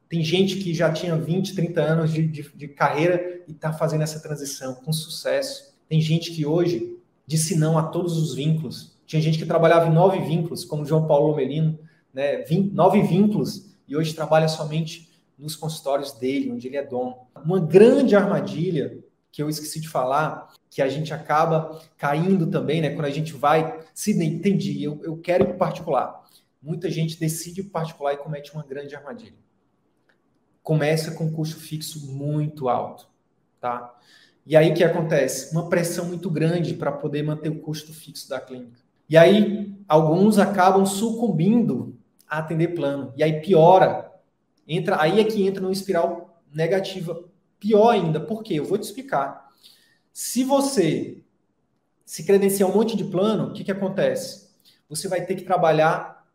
Tem 0.09 0.23
gente 0.23 0.57
que 0.57 0.73
já 0.73 0.93
tinha 0.93 1.17
20, 1.17 1.55
30 1.55 1.81
anos 1.81 2.13
de, 2.13 2.27
de, 2.27 2.51
de 2.55 2.69
carreira 2.69 3.43
e 3.47 3.53
está 3.53 3.73
fazendo 3.73 4.03
essa 4.03 4.21
transição 4.21 4.75
com 4.75 4.93
sucesso. 4.93 5.75
Tem 5.89 6.01
gente 6.01 6.31
que 6.31 6.47
hoje 6.47 6.97
disse 7.27 7.57
não 7.57 7.77
a 7.79 7.83
todos 7.83 8.17
os 8.17 8.35
vínculos. 8.35 8.97
Tinha 9.07 9.21
gente 9.21 9.39
que 9.39 9.47
trabalhava 9.47 9.87
em 9.87 9.93
nove 9.93 10.19
vínculos, 10.21 10.65
como 10.65 10.85
João 10.85 11.07
Paulo 11.07 11.29
Lomelino, 11.29 11.79
né? 12.13 12.45
nove 12.73 13.03
vínculos, 13.03 13.69
e 13.87 13.97
hoje 13.97 14.15
trabalha 14.15 14.49
somente 14.49 15.08
nos 15.39 15.55
consultórios 15.55 16.13
dele, 16.13 16.51
onde 16.51 16.67
ele 16.67 16.77
é 16.77 16.85
dono. 16.85 17.17
Uma 17.45 17.61
grande 17.61 18.17
armadilha 18.17 18.99
que 19.31 19.43
eu 19.43 19.49
esqueci 19.49 19.81
de 19.81 19.89
falar, 19.89 20.53
que 20.69 20.83
a 20.83 20.89
gente 20.89 21.15
acaba 21.15 21.81
caindo 21.97 22.47
também, 22.47 22.81
né? 22.81 22.91
Quando 22.91 23.05
a 23.05 23.11
gente 23.11 23.33
vai, 23.33 23.81
se 23.95 24.13
entendi, 24.25 24.83
eu, 24.83 25.01
eu 25.05 25.17
quero 25.17 25.45
ir 25.45 25.47
para 25.49 25.57
particular. 25.57 26.25
Muita 26.61 26.91
gente 26.91 27.19
decide 27.21 27.63
para 27.63 27.81
particular 27.81 28.15
e 28.15 28.17
comete 28.17 28.53
uma 28.53 28.65
grande 28.65 28.97
armadilha. 28.97 29.39
Começa 30.63 31.13
com 31.13 31.31
custo 31.31 31.61
fixo 31.61 32.11
muito 32.11 32.69
alto, 32.69 33.09
tá? 33.61 33.95
E 34.45 34.57
aí 34.57 34.73
o 34.73 34.75
que 34.75 34.83
acontece? 34.83 35.53
Uma 35.53 35.69
pressão 35.69 36.07
muito 36.07 36.29
grande 36.31 36.75
para 36.75 36.91
poder 36.91 37.23
manter 37.23 37.49
o 37.49 37.61
custo 37.61 37.93
fixo 37.93 38.29
da 38.29 38.41
clínica. 38.41 38.81
E 39.09 39.17
aí 39.17 39.75
alguns 39.87 40.39
acabam 40.39 40.85
sucumbindo 40.85 41.97
a 42.29 42.39
atender 42.39 42.69
plano. 42.69 43.13
E 43.17 43.23
aí 43.23 43.41
piora 43.41 44.08
entra, 44.69 45.01
aí 45.01 45.19
é 45.19 45.25
que 45.25 45.43
entra 45.43 45.63
numa 45.63 45.73
espiral 45.73 46.41
negativa 46.53 47.25
pior 47.59 47.91
ainda. 47.91 48.21
Por 48.21 48.43
quê? 48.43 48.55
Eu 48.55 48.65
vou 48.65 48.79
te 48.79 48.85
explicar. 48.85 49.49
Se 50.13 50.45
você 50.45 51.23
se 52.05 52.25
credenciar 52.25 52.71
um 52.71 52.75
monte 52.75 52.97
de 52.97 53.05
plano, 53.05 53.49
o 53.49 53.53
que, 53.53 53.65
que 53.65 53.73
acontece? 53.73 54.49
Você 54.89 55.09
vai 55.09 55.25
ter 55.25 55.35
que 55.35 55.43
trabalhar 55.43 56.27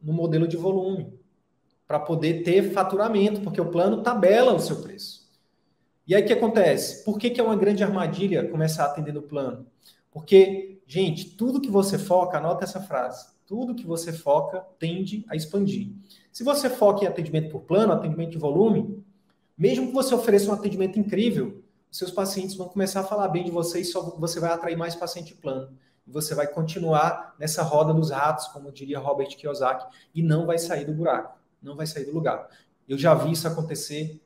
no 0.00 0.12
modelo 0.12 0.46
de 0.46 0.56
volume 0.56 1.12
para 1.86 1.98
poder 1.98 2.42
ter 2.42 2.72
faturamento, 2.72 3.40
porque 3.40 3.60
o 3.60 3.70
plano 3.70 4.02
tabela 4.02 4.54
o 4.54 4.60
seu 4.60 4.80
preço. 4.80 5.28
E 6.06 6.14
aí 6.14 6.22
o 6.22 6.26
que 6.26 6.32
acontece? 6.32 7.04
Por 7.04 7.18
que, 7.18 7.30
que 7.30 7.40
é 7.40 7.44
uma 7.44 7.56
grande 7.56 7.84
armadilha 7.84 8.48
começar 8.48 8.84
a 8.84 8.86
atender 8.86 9.12
no 9.12 9.22
plano? 9.22 9.66
Porque, 10.10 10.80
gente, 10.86 11.30
tudo 11.30 11.60
que 11.60 11.70
você 11.70 11.98
foca, 11.98 12.38
anota 12.38 12.64
essa 12.64 12.80
frase, 12.80 13.28
tudo 13.46 13.74
que 13.74 13.86
você 13.86 14.12
foca 14.12 14.64
tende 14.78 15.24
a 15.28 15.36
expandir. 15.36 15.92
Se 16.32 16.44
você 16.44 16.70
foca 16.70 17.04
em 17.04 17.08
atendimento 17.08 17.50
por 17.50 17.62
plano, 17.62 17.92
atendimento 17.92 18.30
de 18.30 18.38
volume, 18.38 19.04
mesmo 19.56 19.88
que 19.88 19.92
você 19.92 20.14
ofereça 20.14 20.50
um 20.50 20.54
atendimento 20.54 20.98
incrível, 20.98 21.62
seus 21.90 22.10
pacientes 22.10 22.54
vão 22.54 22.68
começar 22.68 23.00
a 23.00 23.04
falar 23.04 23.28
bem 23.28 23.44
de 23.44 23.50
você 23.50 23.80
e 23.80 23.84
só 23.84 24.00
você 24.18 24.38
vai 24.38 24.50
atrair 24.52 24.76
mais 24.76 24.94
paciente 24.94 25.34
plano. 25.34 25.76
e 26.06 26.10
você 26.10 26.34
vai 26.34 26.46
continuar 26.46 27.34
nessa 27.38 27.62
roda 27.62 27.92
dos 27.92 28.10
ratos, 28.10 28.48
como 28.48 28.72
diria 28.72 28.98
Robert 28.98 29.28
Kiyosaki, 29.36 29.86
e 30.14 30.22
não 30.22 30.46
vai 30.46 30.58
sair 30.58 30.84
do 30.84 30.92
buraco, 30.92 31.38
não 31.62 31.76
vai 31.76 31.86
sair 31.86 32.04
do 32.04 32.12
lugar. 32.12 32.48
Eu 32.88 32.96
já 32.96 33.14
vi 33.14 33.32
isso 33.32 33.46
acontecer 33.46 34.20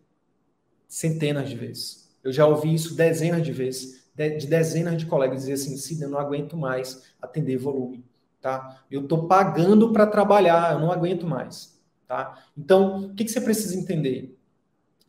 centenas 0.87 1.49
de 1.49 1.57
vezes. 1.57 2.09
Eu 2.23 2.33
já 2.33 2.47
ouvi 2.47 2.73
isso 2.73 2.95
dezenas 2.95 3.43
de 3.43 3.53
vezes, 3.53 4.05
de, 4.15 4.47
dezenas 4.47 4.97
de 4.97 5.07
colegas 5.07 5.41
dizer 5.41 5.55
assim, 5.55 5.77
Sidney, 5.77 6.07
eu 6.07 6.11
não 6.11 6.19
aguento 6.19 6.57
mais 6.57 7.03
atender 7.21 7.57
volume, 7.57 8.05
tá? 8.41 8.83
Eu 8.91 9.03
estou 9.03 9.27
pagando 9.27 9.93
para 9.93 10.07
trabalhar, 10.07 10.75
eu 10.75 10.79
não 10.79 10.93
aguento 10.93 11.27
mais, 11.27 11.74
tá? 12.07 12.45
Então, 12.57 13.07
o 13.07 13.15
que, 13.15 13.25
que 13.25 13.31
você 13.31 13.41
precisa 13.41 13.77
entender? 13.77 14.39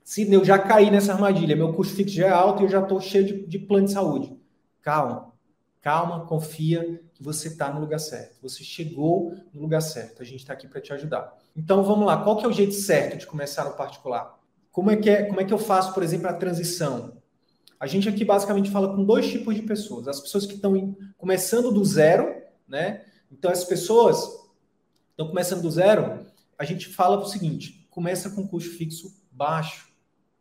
Sidney, 0.04 0.38
eu 0.38 0.46
já 0.46 0.60
caí 0.60 0.92
nessa 0.92 1.14
armadilha, 1.14 1.56
meu 1.56 1.74
custo 1.74 1.96
fixo 1.96 2.16
já 2.16 2.28
é 2.28 2.30
alto 2.30 2.62
e 2.62 2.66
eu 2.66 2.70
já 2.70 2.82
estou 2.82 3.02
cheio 3.02 3.26
de, 3.26 3.46
de 3.48 3.60
plano 3.60 3.88
de 3.88 3.94
saúde. 3.94 4.38
Calma, 4.82 5.34
calma, 5.82 6.26
confia 6.26 7.02
que 7.14 7.24
você 7.24 7.48
está 7.48 7.74
no 7.74 7.80
lugar 7.80 8.00
certo. 8.00 8.38
Você 8.42 8.64
chegou 8.64 9.34
no 9.54 9.62
lugar 9.62 9.82
certo. 9.82 10.22
A 10.22 10.26
gente 10.26 10.42
está 10.42 10.54
aqui 10.54 10.68
para 10.68 10.80
te 10.80 10.94
ajudar. 10.94 11.36
Então 11.56 11.84
vamos 11.84 12.06
lá, 12.06 12.24
qual 12.24 12.38
que 12.38 12.46
é 12.46 12.48
o 12.48 12.54
jeito 12.54 12.74
certo 12.74 13.18
de 13.18 13.26
começar 13.26 13.66
no 13.66 13.76
particular? 13.76 14.38
Como 14.72 14.92
é 14.92 14.98
que, 14.98 15.10
é, 15.10 15.24
como 15.24 15.40
é 15.40 15.46
que 15.46 15.54
eu 15.54 15.58
faço, 15.58 15.94
por 15.94 16.04
exemplo, 16.04 16.28
a 16.28 16.34
transição? 16.34 17.18
A 17.80 17.88
gente 17.88 18.10
aqui 18.10 18.26
basicamente 18.26 18.70
fala 18.70 18.96
com 18.96 19.04
dois 19.04 19.28
tipos 19.28 19.56
de 19.56 19.62
pessoas. 19.62 20.08
As 20.08 20.20
pessoas 20.20 20.46
que 20.46 20.56
estão 20.56 20.96
começando 21.18 21.72
do 21.72 21.84
zero, 21.84 22.42
né? 22.68 23.06
Então, 23.32 23.52
as 23.52 23.64
pessoas 23.64 24.18
estão 25.12 25.28
começando 25.28 25.62
do 25.62 25.72
zero, 25.72 26.25
a 26.58 26.66
gente 26.66 26.88
fala 26.88 27.18
o 27.18 27.26
seguinte: 27.26 27.88
começa 27.90 28.30
com 28.30 28.48
custo 28.48 28.72
fixo 28.72 29.16
baixo, 29.32 29.90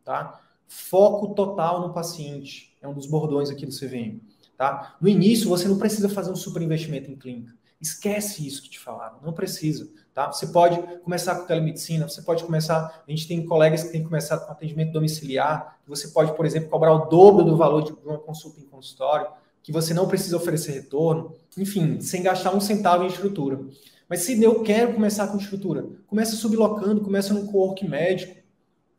tá? 0.04 0.40
Foco 0.66 1.34
total 1.34 1.80
no 1.80 1.92
paciente. 1.92 2.76
É 2.80 2.88
um 2.88 2.94
dos 2.94 3.06
bordões 3.06 3.50
aqui 3.50 3.66
do 3.66 3.72
CVM. 3.72 4.20
Tá? 4.56 4.96
No 5.00 5.08
início, 5.08 5.48
você 5.48 5.66
não 5.66 5.78
precisa 5.78 6.08
fazer 6.08 6.30
um 6.30 6.36
super 6.36 6.62
investimento 6.62 7.10
em 7.10 7.16
clínica. 7.16 7.52
Esquece 7.80 8.46
isso 8.46 8.62
que 8.62 8.70
te 8.70 8.78
falaram, 8.78 9.18
não 9.22 9.32
precisa. 9.32 9.88
Tá? 10.14 10.30
Você 10.30 10.46
pode 10.46 10.80
começar 10.98 11.34
com 11.34 11.46
telemedicina, 11.46 12.08
você 12.08 12.22
pode 12.22 12.44
começar. 12.44 13.02
A 13.06 13.10
gente 13.10 13.26
tem 13.26 13.44
colegas 13.44 13.82
que 13.82 13.90
têm 13.90 14.04
começado 14.04 14.46
com 14.46 14.52
atendimento 14.52 14.92
domiciliar. 14.92 15.76
Você 15.86 16.08
pode, 16.08 16.34
por 16.36 16.46
exemplo, 16.46 16.70
cobrar 16.70 16.92
o 16.92 17.06
dobro 17.06 17.44
do 17.44 17.56
valor 17.56 17.82
de 17.82 17.92
uma 17.92 18.18
consulta 18.18 18.60
em 18.60 18.64
consultório, 18.64 19.26
que 19.62 19.72
você 19.72 19.92
não 19.92 20.06
precisa 20.06 20.36
oferecer 20.36 20.72
retorno. 20.72 21.34
Enfim, 21.58 22.00
sem 22.00 22.22
gastar 22.22 22.54
um 22.54 22.60
centavo 22.60 23.02
em 23.02 23.08
estrutura. 23.08 23.60
Mas 24.08 24.20
se 24.20 24.40
eu 24.42 24.62
quero 24.62 24.94
começar 24.94 25.28
com 25.28 25.38
estrutura, 25.38 25.86
começa 26.06 26.36
sublocando, 26.36 27.00
começa 27.00 27.32
no 27.32 27.46
co-work 27.46 27.86
médico, 27.88 28.36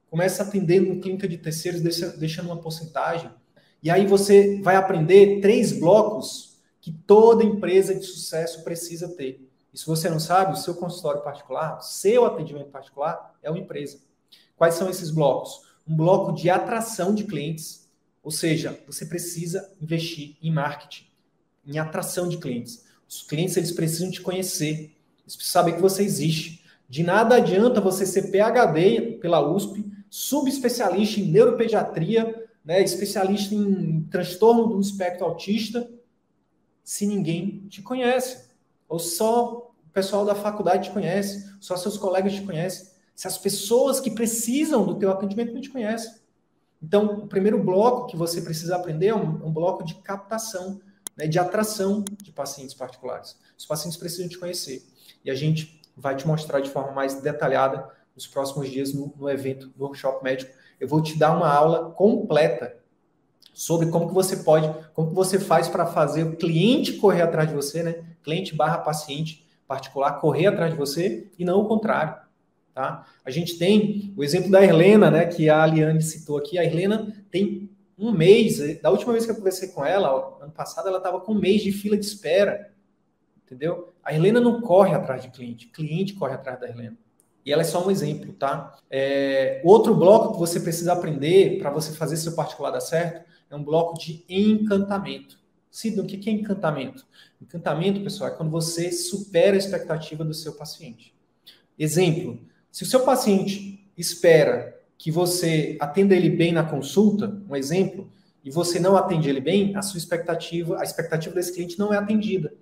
começa 0.09 0.43
atendendo 0.43 0.93
no 0.93 1.01
clínica 1.01 1.27
de 1.27 1.37
terceiros, 1.37 1.81
deixando 2.17 2.47
uma 2.47 2.61
porcentagem. 2.61 3.29
E 3.83 3.89
aí 3.91 4.07
você 4.07 4.61
vai 4.61 4.75
aprender 4.75 5.41
três 5.41 5.71
blocos 5.71 6.57
que 6.81 6.91
toda 6.91 7.43
empresa 7.43 7.93
de 7.93 8.05
sucesso 8.05 8.63
precisa 8.63 9.09
ter. 9.09 9.47
E 9.73 9.77
se 9.77 9.85
você 9.85 10.09
não 10.09 10.19
sabe, 10.19 10.53
o 10.53 10.55
seu 10.55 10.73
consultório 10.75 11.21
particular, 11.21 11.81
seu 11.81 12.25
atendimento 12.25 12.69
particular 12.69 13.35
é 13.43 13.49
uma 13.49 13.59
empresa. 13.59 13.99
Quais 14.55 14.75
são 14.75 14.89
esses 14.89 15.11
blocos? 15.11 15.61
Um 15.87 15.95
bloco 15.95 16.31
de 16.31 16.49
atração 16.49 17.13
de 17.13 17.25
clientes, 17.25 17.89
ou 18.23 18.31
seja, 18.31 18.79
você 18.87 19.05
precisa 19.05 19.69
investir 19.81 20.37
em 20.41 20.51
marketing, 20.51 21.05
em 21.65 21.77
atração 21.77 22.29
de 22.29 22.37
clientes. 22.37 22.85
Os 23.07 23.21
clientes 23.21 23.57
eles 23.57 23.71
precisam 23.71 24.09
te 24.09 24.21
conhecer, 24.21 24.94
eles 25.25 25.37
saber 25.41 25.73
que 25.73 25.81
você 25.81 26.03
existe. 26.03 26.63
De 26.87 27.03
nada 27.03 27.35
adianta 27.35 27.81
você 27.81 28.05
ser 28.05 28.31
PhD 28.31 29.17
pela 29.19 29.41
USP, 29.41 29.85
subespecialista 30.09 31.19
em 31.19 31.31
neuropediatria, 31.31 32.47
né, 32.63 32.81
especialista 32.81 33.53
em 33.53 34.03
transtorno 34.03 34.67
do 34.67 34.79
espectro 34.79 35.25
autista, 35.25 35.89
se 36.83 37.05
ninguém 37.05 37.67
te 37.67 37.81
conhece. 37.81 38.45
Ou 38.87 38.99
só 38.99 39.73
o 39.87 39.89
pessoal 39.91 40.25
da 40.25 40.35
faculdade 40.35 40.89
te 40.89 40.93
conhece, 40.93 41.51
só 41.59 41.75
seus 41.75 41.97
colegas 41.97 42.33
te 42.33 42.43
conhecem. 42.43 42.87
Se 43.15 43.27
as 43.27 43.37
pessoas 43.37 43.99
que 43.99 44.11
precisam 44.11 44.85
do 44.85 44.95
teu 44.95 45.11
atendimento 45.11 45.53
não 45.53 45.61
te 45.61 45.69
conhecem. 45.69 46.13
Então, 46.81 47.23
o 47.23 47.27
primeiro 47.27 47.63
bloco 47.63 48.07
que 48.07 48.17
você 48.17 48.41
precisa 48.41 48.75
aprender 48.75 49.07
é 49.07 49.15
um, 49.15 49.47
um 49.47 49.51
bloco 49.51 49.83
de 49.83 49.95
captação, 49.95 50.79
né, 51.17 51.25
de 51.27 51.39
atração 51.39 52.03
de 52.21 52.31
pacientes 52.31 52.75
particulares. 52.75 53.37
Os 53.57 53.65
pacientes 53.65 53.97
precisam 53.97 54.27
te 54.27 54.37
conhecer. 54.37 54.85
E 55.23 55.31
a 55.31 55.35
gente 55.35 55.81
vai 55.95 56.15
te 56.15 56.27
mostrar 56.27 56.59
de 56.59 56.69
forma 56.69 56.91
mais 56.91 57.21
detalhada 57.21 57.89
nos 58.15 58.27
próximos 58.27 58.69
dias 58.69 58.93
no, 58.93 59.13
no 59.17 59.29
evento 59.29 59.67
do 59.69 59.83
workshop 59.83 60.23
médico 60.23 60.51
eu 60.79 60.87
vou 60.87 61.01
te 61.01 61.17
dar 61.17 61.35
uma 61.35 61.51
aula 61.51 61.91
completa 61.91 62.77
sobre 63.53 63.87
como 63.87 64.07
que 64.07 64.13
você 64.13 64.37
pode, 64.37 64.69
como 64.93 65.09
que 65.09 65.15
você 65.15 65.39
faz 65.39 65.67
para 65.67 65.85
fazer 65.85 66.23
o 66.23 66.35
cliente 66.35 66.93
correr 66.93 67.21
atrás 67.21 67.47
de 67.47 67.55
você, 67.55 67.81
né? 67.81 68.03
Cliente 68.23 68.55
barra 68.55 68.79
paciente 68.79 69.45
particular 69.67 70.19
correr 70.19 70.47
atrás 70.47 70.71
de 70.71 70.77
você 70.77 71.27
e 71.39 71.45
não 71.45 71.61
o 71.61 71.67
contrário, 71.67 72.15
tá? 72.73 73.05
A 73.23 73.31
gente 73.31 73.57
tem 73.57 74.13
o 74.15 74.23
exemplo 74.23 74.51
da 74.51 74.63
Helena, 74.63 75.09
né? 75.09 75.25
Que 75.25 75.49
a 75.49 75.63
Aliane 75.63 76.01
citou 76.01 76.37
aqui. 76.37 76.59
A 76.59 76.65
Helena 76.65 77.15
tem 77.31 77.69
um 77.97 78.11
mês, 78.11 78.81
da 78.81 78.91
última 78.91 79.13
vez 79.13 79.25
que 79.25 79.31
eu 79.31 79.35
conversei 79.35 79.69
com 79.69 79.85
ela, 79.85 80.37
ano 80.41 80.51
passado, 80.51 80.89
ela 80.89 80.97
estava 80.97 81.21
com 81.21 81.31
um 81.31 81.39
mês 81.39 81.63
de 81.63 81.71
fila 81.71 81.97
de 81.97 82.05
espera, 82.05 82.73
entendeu? 83.45 83.93
A 84.05 84.13
Helena 84.13 84.39
não 84.39 84.61
corre 84.61 84.93
atrás 84.93 85.23
de 85.23 85.29
cliente, 85.29 85.65
cliente 85.67 86.13
corre 86.13 86.35
atrás 86.35 86.59
da 86.59 86.69
Helena. 86.69 86.95
E 87.43 87.51
ela 87.51 87.63
é 87.63 87.65
só 87.65 87.85
um 87.85 87.89
exemplo, 87.89 88.33
tá? 88.33 88.77
É, 88.89 89.61
outro 89.63 89.95
bloco 89.95 90.33
que 90.33 90.39
você 90.39 90.59
precisa 90.59 90.93
aprender 90.93 91.57
para 91.59 91.71
você 91.71 91.91
fazer 91.91 92.15
seu 92.17 92.33
particular 92.33 92.69
dar 92.71 92.81
certo 92.81 93.25
é 93.49 93.55
um 93.55 93.63
bloco 93.63 93.97
de 93.99 94.23
encantamento. 94.29 95.39
Sidney, 95.71 96.05
o 96.05 96.07
que 96.07 96.29
é 96.29 96.33
encantamento? 96.33 97.05
Encantamento, 97.41 98.01
pessoal, 98.01 98.29
é 98.29 98.33
quando 98.33 98.49
você 98.49 98.91
supera 98.91 99.55
a 99.55 99.57
expectativa 99.57 100.23
do 100.23 100.33
seu 100.33 100.53
paciente. 100.53 101.13
Exemplo, 101.77 102.39
se 102.71 102.83
o 102.83 102.85
seu 102.85 103.01
paciente 103.01 103.85
espera 103.97 104.79
que 104.97 105.11
você 105.11 105.77
atenda 105.79 106.15
ele 106.15 106.29
bem 106.29 106.53
na 106.53 106.63
consulta, 106.63 107.41
um 107.49 107.55
exemplo, 107.55 108.09
e 108.43 108.49
você 108.49 108.79
não 108.79 108.95
atende 108.95 109.29
ele 109.29 109.41
bem, 109.41 109.75
a 109.75 109.81
sua 109.81 109.97
expectativa, 109.97 110.79
a 110.79 110.83
expectativa 110.83 111.35
desse 111.35 111.53
cliente 111.53 111.77
não 111.77 111.93
é 111.93 111.97
atendida. 111.97 112.53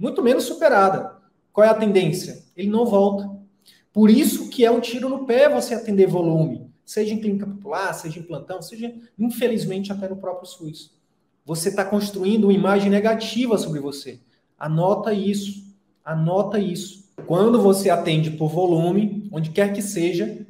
Muito 0.00 0.22
menos 0.22 0.44
superada. 0.44 1.14
Qual 1.52 1.62
é 1.62 1.68
a 1.68 1.74
tendência? 1.74 2.42
Ele 2.56 2.70
não 2.70 2.86
volta. 2.86 3.30
Por 3.92 4.08
isso 4.08 4.48
que 4.48 4.64
é 4.64 4.70
um 4.70 4.80
tiro 4.80 5.10
no 5.10 5.26
pé 5.26 5.46
você 5.46 5.74
atender 5.74 6.06
volume, 6.06 6.70
seja 6.86 7.12
em 7.12 7.20
clínica 7.20 7.46
popular, 7.46 7.92
seja 7.92 8.18
em 8.18 8.22
plantão, 8.22 8.62
seja, 8.62 8.94
infelizmente, 9.18 9.92
até 9.92 10.08
no 10.08 10.16
próprio 10.16 10.48
SUS. 10.48 10.92
Você 11.44 11.68
está 11.68 11.84
construindo 11.84 12.44
uma 12.44 12.52
imagem 12.54 12.88
negativa 12.90 13.58
sobre 13.58 13.78
você. 13.78 14.18
Anota 14.58 15.12
isso. 15.12 15.66
Anota 16.02 16.58
isso. 16.58 17.10
Quando 17.26 17.60
você 17.60 17.90
atende 17.90 18.30
por 18.30 18.48
volume, 18.48 19.28
onde 19.30 19.50
quer 19.50 19.70
que 19.70 19.82
seja, 19.82 20.46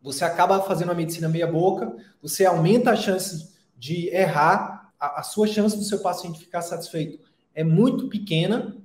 você 0.00 0.24
acaba 0.24 0.62
fazendo 0.62 0.92
a 0.92 0.94
medicina 0.94 1.28
meia 1.28 1.46
boca, 1.46 1.94
você 2.22 2.46
aumenta 2.46 2.92
a 2.92 2.96
chance 2.96 3.52
de 3.76 4.08
errar, 4.08 4.90
a, 4.98 5.20
a 5.20 5.22
sua 5.22 5.46
chance 5.46 5.76
do 5.76 5.84
seu 5.84 5.98
paciente 5.98 6.38
ficar 6.38 6.62
satisfeito 6.62 7.26
é 7.56 7.64
muito 7.64 8.08
pequena, 8.08 8.76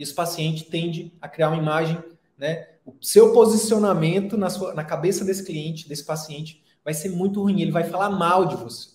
e 0.00 0.02
esse 0.02 0.14
paciente 0.14 0.64
tende 0.64 1.12
a 1.20 1.28
criar 1.28 1.50
uma 1.50 1.58
imagem 1.58 2.02
né, 2.38 2.68
o 2.86 2.94
seu 3.02 3.34
posicionamento 3.34 4.34
na, 4.34 4.48
sua, 4.48 4.72
na 4.72 4.82
cabeça 4.82 5.26
desse 5.26 5.44
cliente, 5.44 5.86
desse 5.86 6.02
paciente, 6.02 6.64
vai 6.82 6.94
ser 6.94 7.10
muito 7.10 7.42
ruim. 7.42 7.60
Ele 7.60 7.70
vai 7.70 7.84
falar 7.84 8.08
mal 8.08 8.46
de 8.46 8.56
você. 8.56 8.92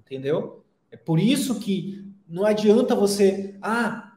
Entendeu? 0.00 0.64
É 0.90 0.96
por 0.96 1.20
isso 1.20 1.60
que 1.60 2.12
não 2.26 2.44
adianta 2.44 2.96
você. 2.96 3.54
Ah, 3.62 4.16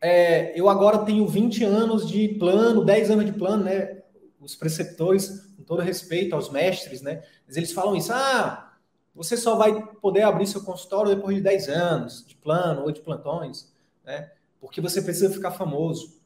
é, 0.00 0.58
eu 0.58 0.70
agora 0.70 1.04
tenho 1.04 1.26
20 1.26 1.64
anos 1.64 2.08
de 2.08 2.28
plano, 2.38 2.82
10 2.82 3.10
anos 3.10 3.26
de 3.26 3.32
plano, 3.32 3.64
né? 3.64 4.04
Os 4.40 4.56
preceptores, 4.56 5.52
com 5.54 5.62
todo 5.62 5.82
respeito 5.82 6.34
aos 6.34 6.48
mestres, 6.48 7.02
né? 7.02 7.22
Mas 7.46 7.58
eles 7.58 7.72
falam 7.72 7.94
isso. 7.94 8.10
Ah, 8.10 8.74
você 9.14 9.36
só 9.36 9.54
vai 9.54 9.86
poder 9.96 10.22
abrir 10.22 10.46
seu 10.46 10.64
consultório 10.64 11.14
depois 11.14 11.36
de 11.36 11.42
10 11.42 11.68
anos 11.68 12.24
de 12.26 12.34
plano 12.36 12.84
ou 12.84 12.90
de 12.90 13.02
plantões, 13.02 13.70
né? 14.02 14.30
Porque 14.66 14.80
você 14.80 15.00
precisa 15.00 15.32
ficar 15.32 15.52
famoso 15.52 16.16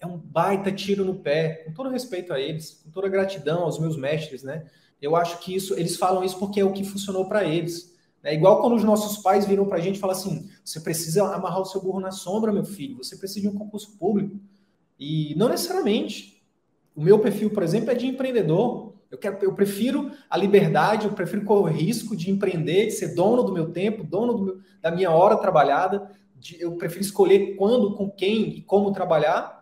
é 0.00 0.06
um 0.06 0.16
baita 0.16 0.72
tiro 0.72 1.04
no 1.04 1.16
pé, 1.16 1.62
com 1.64 1.72
todo 1.72 1.90
respeito 1.90 2.32
a 2.32 2.40
eles, 2.40 2.80
com 2.82 2.90
toda 2.90 3.08
gratidão 3.08 3.62
aos 3.62 3.78
meus 3.78 3.96
mestres, 3.96 4.42
né? 4.42 4.64
Eu 5.00 5.14
acho 5.14 5.38
que 5.40 5.54
isso, 5.54 5.74
eles 5.74 5.96
falam 5.96 6.24
isso 6.24 6.38
porque 6.38 6.60
é 6.60 6.64
o 6.64 6.72
que 6.72 6.84
funcionou 6.84 7.26
para 7.26 7.44
eles. 7.44 7.94
É 8.22 8.34
igual 8.34 8.60
quando 8.60 8.76
os 8.76 8.84
nossos 8.84 9.22
pais 9.22 9.46
viram 9.46 9.66
para 9.66 9.78
a 9.78 9.80
gente 9.80 9.96
e 9.96 9.98
falam 9.98 10.16
assim: 10.16 10.48
você 10.64 10.80
precisa 10.80 11.24
amarrar 11.34 11.60
o 11.60 11.64
seu 11.64 11.80
burro 11.80 12.00
na 12.00 12.10
sombra, 12.10 12.52
meu 12.52 12.64
filho, 12.64 12.96
você 12.96 13.16
precisa 13.16 13.42
de 13.42 13.48
um 13.48 13.58
concurso 13.58 13.96
público. 13.98 14.38
E 14.98 15.34
não 15.36 15.48
necessariamente. 15.48 16.38
O 16.94 17.02
meu 17.02 17.18
perfil, 17.18 17.50
por 17.50 17.62
exemplo, 17.62 17.90
é 17.90 17.94
de 17.94 18.06
empreendedor. 18.06 18.94
Eu, 19.10 19.16
quero, 19.16 19.38
eu 19.42 19.54
prefiro 19.54 20.10
a 20.28 20.36
liberdade, 20.36 21.06
eu 21.06 21.12
prefiro 21.12 21.44
correr 21.44 21.72
o 21.72 21.76
risco 21.76 22.16
de 22.16 22.30
empreender, 22.30 22.86
de 22.86 22.92
ser 22.92 23.14
dono 23.14 23.42
do 23.42 23.52
meu 23.52 23.70
tempo, 23.70 24.04
dono 24.04 24.34
do 24.34 24.42
meu, 24.42 24.58
da 24.82 24.90
minha 24.90 25.10
hora 25.10 25.36
trabalhada. 25.36 26.10
De, 26.40 26.60
eu 26.60 26.74
prefiro 26.76 27.02
escolher 27.02 27.54
quando, 27.56 27.94
com 27.94 28.10
quem 28.10 28.48
e 28.48 28.62
como 28.62 28.92
trabalhar 28.92 29.60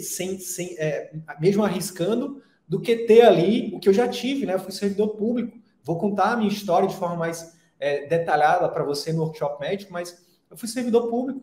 sem, 0.00 0.38
sem, 0.38 0.76
é, 0.78 1.12
mesmo 1.40 1.64
arriscando, 1.64 2.40
do 2.66 2.80
que 2.80 2.96
ter 3.06 3.22
ali 3.22 3.74
o 3.74 3.80
que 3.80 3.88
eu 3.88 3.92
já 3.92 4.06
tive, 4.06 4.46
né? 4.46 4.54
Eu 4.54 4.60
fui 4.60 4.72
servidor 4.72 5.16
público. 5.16 5.58
Vou 5.82 5.98
contar 5.98 6.32
a 6.32 6.36
minha 6.36 6.50
história 6.50 6.86
de 6.86 6.94
forma 6.94 7.16
mais 7.16 7.58
é, 7.80 8.06
detalhada 8.06 8.68
para 8.68 8.84
você 8.84 9.12
no 9.12 9.22
workshop 9.22 9.60
médico, 9.60 9.92
mas 9.92 10.24
eu 10.50 10.56
fui 10.56 10.68
servidor 10.68 11.08
público. 11.08 11.42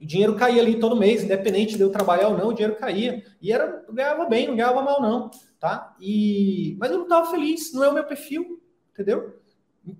O 0.00 0.06
dinheiro 0.06 0.34
caía 0.34 0.60
ali 0.60 0.80
todo 0.80 0.96
mês, 0.96 1.22
independente 1.22 1.76
de 1.76 1.80
eu 1.80 1.90
trabalhar 1.90 2.28
ou 2.28 2.36
não, 2.36 2.48
o 2.48 2.52
dinheiro 2.52 2.74
caía. 2.76 3.24
E 3.40 3.52
era, 3.52 3.84
eu 3.86 3.94
ganhava 3.94 4.24
bem, 4.24 4.48
não 4.48 4.56
ganhava 4.56 4.82
mal, 4.82 5.00
não. 5.00 5.30
Tá? 5.60 5.94
E, 6.00 6.76
mas 6.80 6.90
eu 6.90 6.96
não 6.96 7.04
estava 7.04 7.30
feliz, 7.30 7.72
não 7.72 7.84
é 7.84 7.88
o 7.88 7.94
meu 7.94 8.04
perfil, 8.04 8.60
entendeu? 8.92 9.40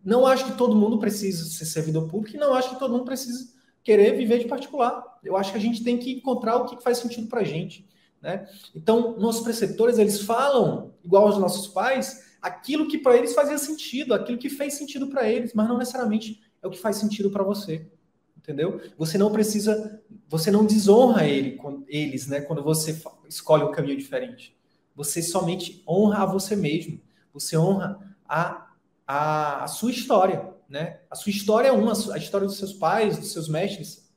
Não 0.04 0.26
acho 0.26 0.44
que 0.44 0.58
todo 0.58 0.74
mundo 0.74 0.98
precisa 0.98 1.44
ser 1.44 1.66
servidor 1.66 2.08
público 2.08 2.36
e 2.36 2.40
não 2.40 2.52
acho 2.52 2.70
que 2.70 2.78
todo 2.80 2.92
mundo 2.92 3.04
precisa 3.04 3.52
querer 3.82 4.16
viver 4.16 4.38
de 4.38 4.46
particular. 4.46 5.18
Eu 5.22 5.36
acho 5.36 5.52
que 5.52 5.58
a 5.58 5.60
gente 5.60 5.82
tem 5.82 5.98
que 5.98 6.12
encontrar 6.12 6.56
o 6.56 6.66
que 6.66 6.82
faz 6.82 6.98
sentido 6.98 7.28
para 7.28 7.40
a 7.40 7.44
gente. 7.44 7.86
Né? 8.20 8.46
Então, 8.74 9.18
nossos 9.18 9.42
preceptores, 9.42 9.98
eles 9.98 10.20
falam, 10.22 10.94
igual 11.02 11.26
aos 11.26 11.38
nossos 11.38 11.66
pais, 11.68 12.32
aquilo 12.40 12.88
que 12.88 12.98
para 12.98 13.16
eles 13.16 13.34
fazia 13.34 13.58
sentido, 13.58 14.14
aquilo 14.14 14.38
que 14.38 14.48
fez 14.48 14.74
sentido 14.74 15.08
para 15.08 15.28
eles, 15.28 15.52
mas 15.54 15.68
não 15.68 15.78
necessariamente 15.78 16.40
é 16.62 16.66
o 16.66 16.70
que 16.70 16.78
faz 16.78 16.96
sentido 16.96 17.30
para 17.30 17.42
você. 17.42 17.86
Entendeu? 18.36 18.80
Você 18.98 19.16
não 19.16 19.30
precisa, 19.30 20.02
você 20.28 20.50
não 20.50 20.66
desonra 20.66 21.24
ele, 21.24 21.60
eles, 21.86 22.26
né? 22.26 22.40
Quando 22.40 22.62
você 22.62 23.00
escolhe 23.28 23.62
um 23.62 23.70
caminho 23.70 23.96
diferente. 23.96 24.56
Você 24.96 25.22
somente 25.22 25.82
honra 25.86 26.24
a 26.24 26.26
você 26.26 26.56
mesmo. 26.56 27.00
Você 27.32 27.56
honra 27.56 28.00
a, 28.28 28.68
a, 29.06 29.64
a 29.64 29.68
sua 29.68 29.92
história, 29.92 30.51
né? 30.72 31.00
A 31.10 31.14
sua 31.14 31.28
história 31.28 31.68
é 31.68 31.72
uma, 31.72 31.92
a 31.92 32.16
história 32.16 32.46
dos 32.46 32.56
seus 32.56 32.72
pais, 32.72 33.18
dos 33.18 33.30
seus 33.30 33.46
mestres 33.46 34.10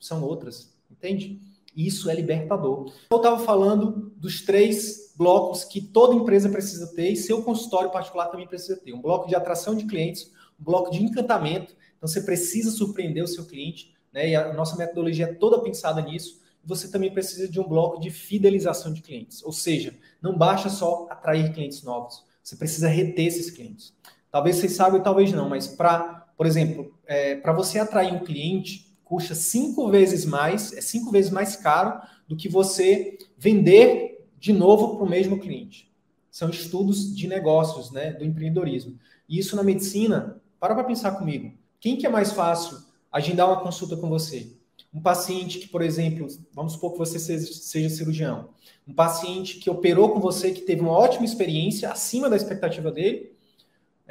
são 0.00 0.24
outras, 0.24 0.74
entende? 0.90 1.40
Isso 1.74 2.10
é 2.10 2.14
libertador. 2.14 2.92
Eu 3.12 3.18
estava 3.18 3.38
falando 3.38 4.12
dos 4.16 4.42
três 4.42 5.14
blocos 5.16 5.62
que 5.62 5.80
toda 5.80 6.16
empresa 6.16 6.48
precisa 6.48 6.88
ter 6.96 7.10
e 7.10 7.16
seu 7.16 7.44
consultório 7.44 7.92
particular 7.92 8.26
também 8.26 8.48
precisa 8.48 8.76
ter. 8.76 8.92
Um 8.92 9.00
bloco 9.00 9.28
de 9.28 9.36
atração 9.36 9.76
de 9.76 9.84
clientes, 9.84 10.32
um 10.60 10.64
bloco 10.64 10.90
de 10.90 11.00
encantamento. 11.00 11.76
Então 11.96 12.08
você 12.08 12.22
precisa 12.22 12.72
surpreender 12.72 13.22
o 13.22 13.28
seu 13.28 13.46
cliente, 13.46 13.94
né? 14.12 14.30
E 14.30 14.34
a 14.34 14.52
nossa 14.52 14.76
metodologia 14.76 15.26
é 15.26 15.34
toda 15.34 15.60
pensada 15.60 16.02
nisso. 16.02 16.40
Você 16.64 16.90
também 16.90 17.12
precisa 17.12 17.48
de 17.48 17.60
um 17.60 17.68
bloco 17.68 18.00
de 18.00 18.10
fidelização 18.10 18.92
de 18.92 19.00
clientes. 19.00 19.44
Ou 19.44 19.52
seja, 19.52 19.96
não 20.20 20.36
basta 20.36 20.68
só 20.68 21.06
atrair 21.08 21.52
clientes 21.52 21.84
novos. 21.84 22.24
Você 22.42 22.56
precisa 22.56 22.88
reter 22.88 23.26
esses 23.26 23.48
clientes. 23.48 23.94
Talvez 24.30 24.56
vocês 24.56 24.72
saibam, 24.72 25.02
talvez 25.02 25.32
não, 25.32 25.48
mas 25.48 25.66
para, 25.66 26.26
por 26.36 26.46
exemplo, 26.46 26.94
é, 27.06 27.34
para 27.36 27.52
você 27.52 27.78
atrair 27.78 28.12
um 28.12 28.24
cliente, 28.24 28.96
custa 29.04 29.34
cinco 29.34 29.88
vezes 29.88 30.24
mais, 30.24 30.72
é 30.72 30.80
cinco 30.80 31.10
vezes 31.10 31.30
mais 31.30 31.56
caro 31.56 32.00
do 32.28 32.36
que 32.36 32.48
você 32.48 33.18
vender 33.36 34.28
de 34.38 34.52
novo 34.52 34.96
para 34.96 35.04
o 35.04 35.10
mesmo 35.10 35.38
cliente. 35.38 35.90
São 36.30 36.48
estudos 36.48 37.14
de 37.14 37.26
negócios, 37.26 37.90
né, 37.90 38.12
do 38.12 38.24
empreendedorismo. 38.24 38.96
E 39.28 39.38
isso 39.38 39.56
na 39.56 39.64
medicina, 39.64 40.40
para 40.60 40.74
para 40.74 40.84
pensar 40.84 41.12
comigo. 41.12 41.52
Quem 41.80 41.96
que 41.96 42.06
é 42.06 42.10
mais 42.10 42.30
fácil 42.30 42.78
agendar 43.10 43.48
uma 43.48 43.60
consulta 43.60 43.96
com 43.96 44.08
você? 44.08 44.52
Um 44.94 45.00
paciente 45.00 45.58
que, 45.58 45.68
por 45.68 45.82
exemplo, 45.82 46.26
vamos 46.52 46.74
supor 46.74 46.92
que 46.92 46.98
você 46.98 47.18
seja, 47.18 47.52
seja 47.52 47.88
cirurgião, 47.88 48.50
um 48.86 48.92
paciente 48.92 49.58
que 49.58 49.70
operou 49.70 50.10
com 50.10 50.20
você, 50.20 50.52
que 50.52 50.62
teve 50.62 50.82
uma 50.82 50.92
ótima 50.92 51.24
experiência, 51.24 51.90
acima 51.90 52.30
da 52.30 52.36
expectativa 52.36 52.90
dele, 52.90 53.32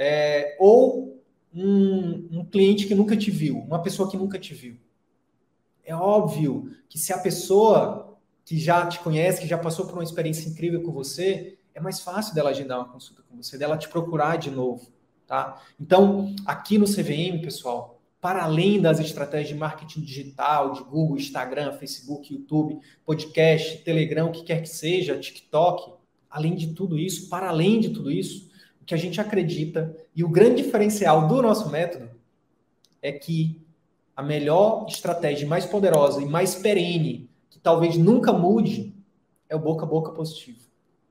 é, 0.01 0.55
ou 0.57 1.21
um, 1.53 2.29
um 2.31 2.45
cliente 2.45 2.87
que 2.87 2.95
nunca 2.95 3.17
te 3.17 3.29
viu, 3.29 3.57
uma 3.57 3.81
pessoa 3.81 4.09
que 4.09 4.15
nunca 4.15 4.39
te 4.39 4.53
viu. 4.53 4.77
É 5.83 5.93
óbvio 5.93 6.71
que 6.87 6.97
se 6.97 7.11
a 7.11 7.17
pessoa 7.17 8.17
que 8.45 8.57
já 8.57 8.87
te 8.87 8.99
conhece, 8.99 9.41
que 9.41 9.47
já 9.47 9.57
passou 9.57 9.85
por 9.85 9.95
uma 9.95 10.03
experiência 10.03 10.47
incrível 10.47 10.81
com 10.83 10.93
você, 10.93 11.57
é 11.75 11.81
mais 11.81 11.99
fácil 11.99 12.33
dela 12.33 12.51
agendar 12.51 12.79
uma 12.79 12.87
consulta 12.87 13.23
com 13.29 13.35
você, 13.35 13.57
dela 13.57 13.77
te 13.77 13.89
procurar 13.89 14.37
de 14.37 14.49
novo, 14.49 14.87
tá? 15.27 15.61
Então, 15.77 16.33
aqui 16.45 16.77
no 16.77 16.85
CVM, 16.85 17.41
pessoal, 17.41 17.99
para 18.21 18.43
além 18.43 18.79
das 18.79 18.99
estratégias 18.99 19.49
de 19.49 19.55
marketing 19.55 20.01
digital, 20.01 20.71
de 20.71 20.83
Google, 20.83 21.17
Instagram, 21.17 21.73
Facebook, 21.73 22.33
YouTube, 22.33 22.79
podcast, 23.05 23.79
Telegram, 23.83 24.29
o 24.29 24.31
que 24.31 24.43
quer 24.43 24.61
que 24.61 24.69
seja, 24.69 25.19
TikTok, 25.19 25.93
além 26.29 26.55
de 26.55 26.73
tudo 26.73 26.97
isso, 26.97 27.27
para 27.27 27.49
além 27.49 27.81
de 27.81 27.89
tudo 27.89 28.09
isso, 28.09 28.48
que 28.89 28.95
a 28.95 28.97
gente 28.97 29.21
acredita 29.21 29.95
e 30.15 30.23
o 30.23 30.27
grande 30.27 30.63
diferencial 30.63 31.27
do 31.27 31.43
nosso 31.43 31.69
método 31.69 32.09
é 32.99 33.11
que 33.11 33.61
a 34.15 34.23
melhor 34.23 34.87
estratégia 34.89 35.47
mais 35.47 35.63
poderosa 35.63 36.23
e 36.23 36.25
mais 36.25 36.55
perene, 36.55 37.29
que 37.51 37.59
talvez 37.59 37.95
nunca 37.97 38.33
mude, 38.33 38.91
é 39.47 39.55
o 39.55 39.59
boca 39.59 39.85
a 39.85 39.87
boca 39.87 40.11
positivo. 40.11 40.61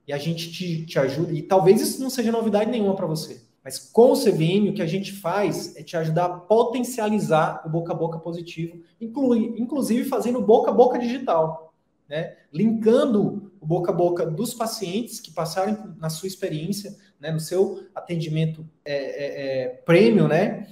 E 0.08 0.12
a 0.12 0.18
gente 0.18 0.50
te, 0.50 0.86
te 0.86 0.98
ajuda, 0.98 1.32
e 1.32 1.40
talvez 1.40 1.80
isso 1.80 2.02
não 2.02 2.10
seja 2.10 2.32
novidade 2.32 2.68
nenhuma 2.68 2.96
para 2.96 3.06
você, 3.06 3.42
mas 3.62 3.78
com 3.78 4.10
o 4.10 4.16
CVM 4.16 4.70
o 4.70 4.74
que 4.74 4.82
a 4.82 4.86
gente 4.86 5.12
faz 5.12 5.76
é 5.76 5.82
te 5.84 5.96
ajudar 5.96 6.24
a 6.24 6.30
potencializar 6.30 7.62
o 7.64 7.70
boca 7.70 7.92
a 7.92 7.96
boca 7.96 8.18
positivo, 8.18 8.82
inclui, 9.00 9.54
inclusive 9.56 10.08
fazendo 10.08 10.42
boca 10.42 10.72
a 10.72 10.74
boca 10.74 10.98
digital, 10.98 11.72
né? 12.08 12.38
linkando 12.52 13.47
boca 13.68 13.90
a 13.90 13.94
boca 13.94 14.24
dos 14.24 14.54
pacientes 14.54 15.20
que 15.20 15.30
passaram 15.30 15.94
na 15.98 16.08
sua 16.08 16.26
experiência, 16.26 16.96
né, 17.20 17.30
no 17.30 17.38
seu 17.38 17.86
atendimento 17.94 18.66
é, 18.82 18.94
é, 18.94 19.64
é, 19.64 19.68
premium, 19.84 20.26
né, 20.26 20.66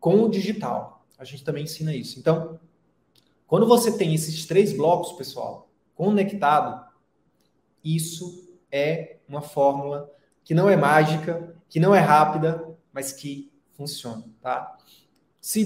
com 0.00 0.14
o 0.22 0.30
digital. 0.30 1.04
A 1.18 1.24
gente 1.24 1.44
também 1.44 1.64
ensina 1.64 1.94
isso. 1.94 2.18
Então, 2.18 2.58
quando 3.46 3.66
você 3.66 3.98
tem 3.98 4.14
esses 4.14 4.46
três 4.46 4.72
blocos, 4.72 5.12
pessoal, 5.12 5.68
conectado, 5.94 6.82
isso 7.84 8.48
é 8.70 9.18
uma 9.28 9.42
fórmula 9.42 10.10
que 10.42 10.54
não 10.54 10.70
é 10.70 10.76
mágica, 10.76 11.54
que 11.68 11.78
não 11.78 11.94
é 11.94 12.00
rápida, 12.00 12.66
mas 12.94 13.12
que 13.12 13.52
funciona, 13.74 14.24
tá? 14.40 14.78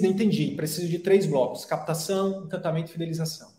Não 0.03 0.11
entendi, 0.11 0.57
preciso 0.57 0.89
de 0.89 0.99
três 0.99 1.27
blocos: 1.27 1.65
captação, 1.65 2.43
encantamento 2.45 2.91
e 2.91 2.93
fidelização. 2.93 3.56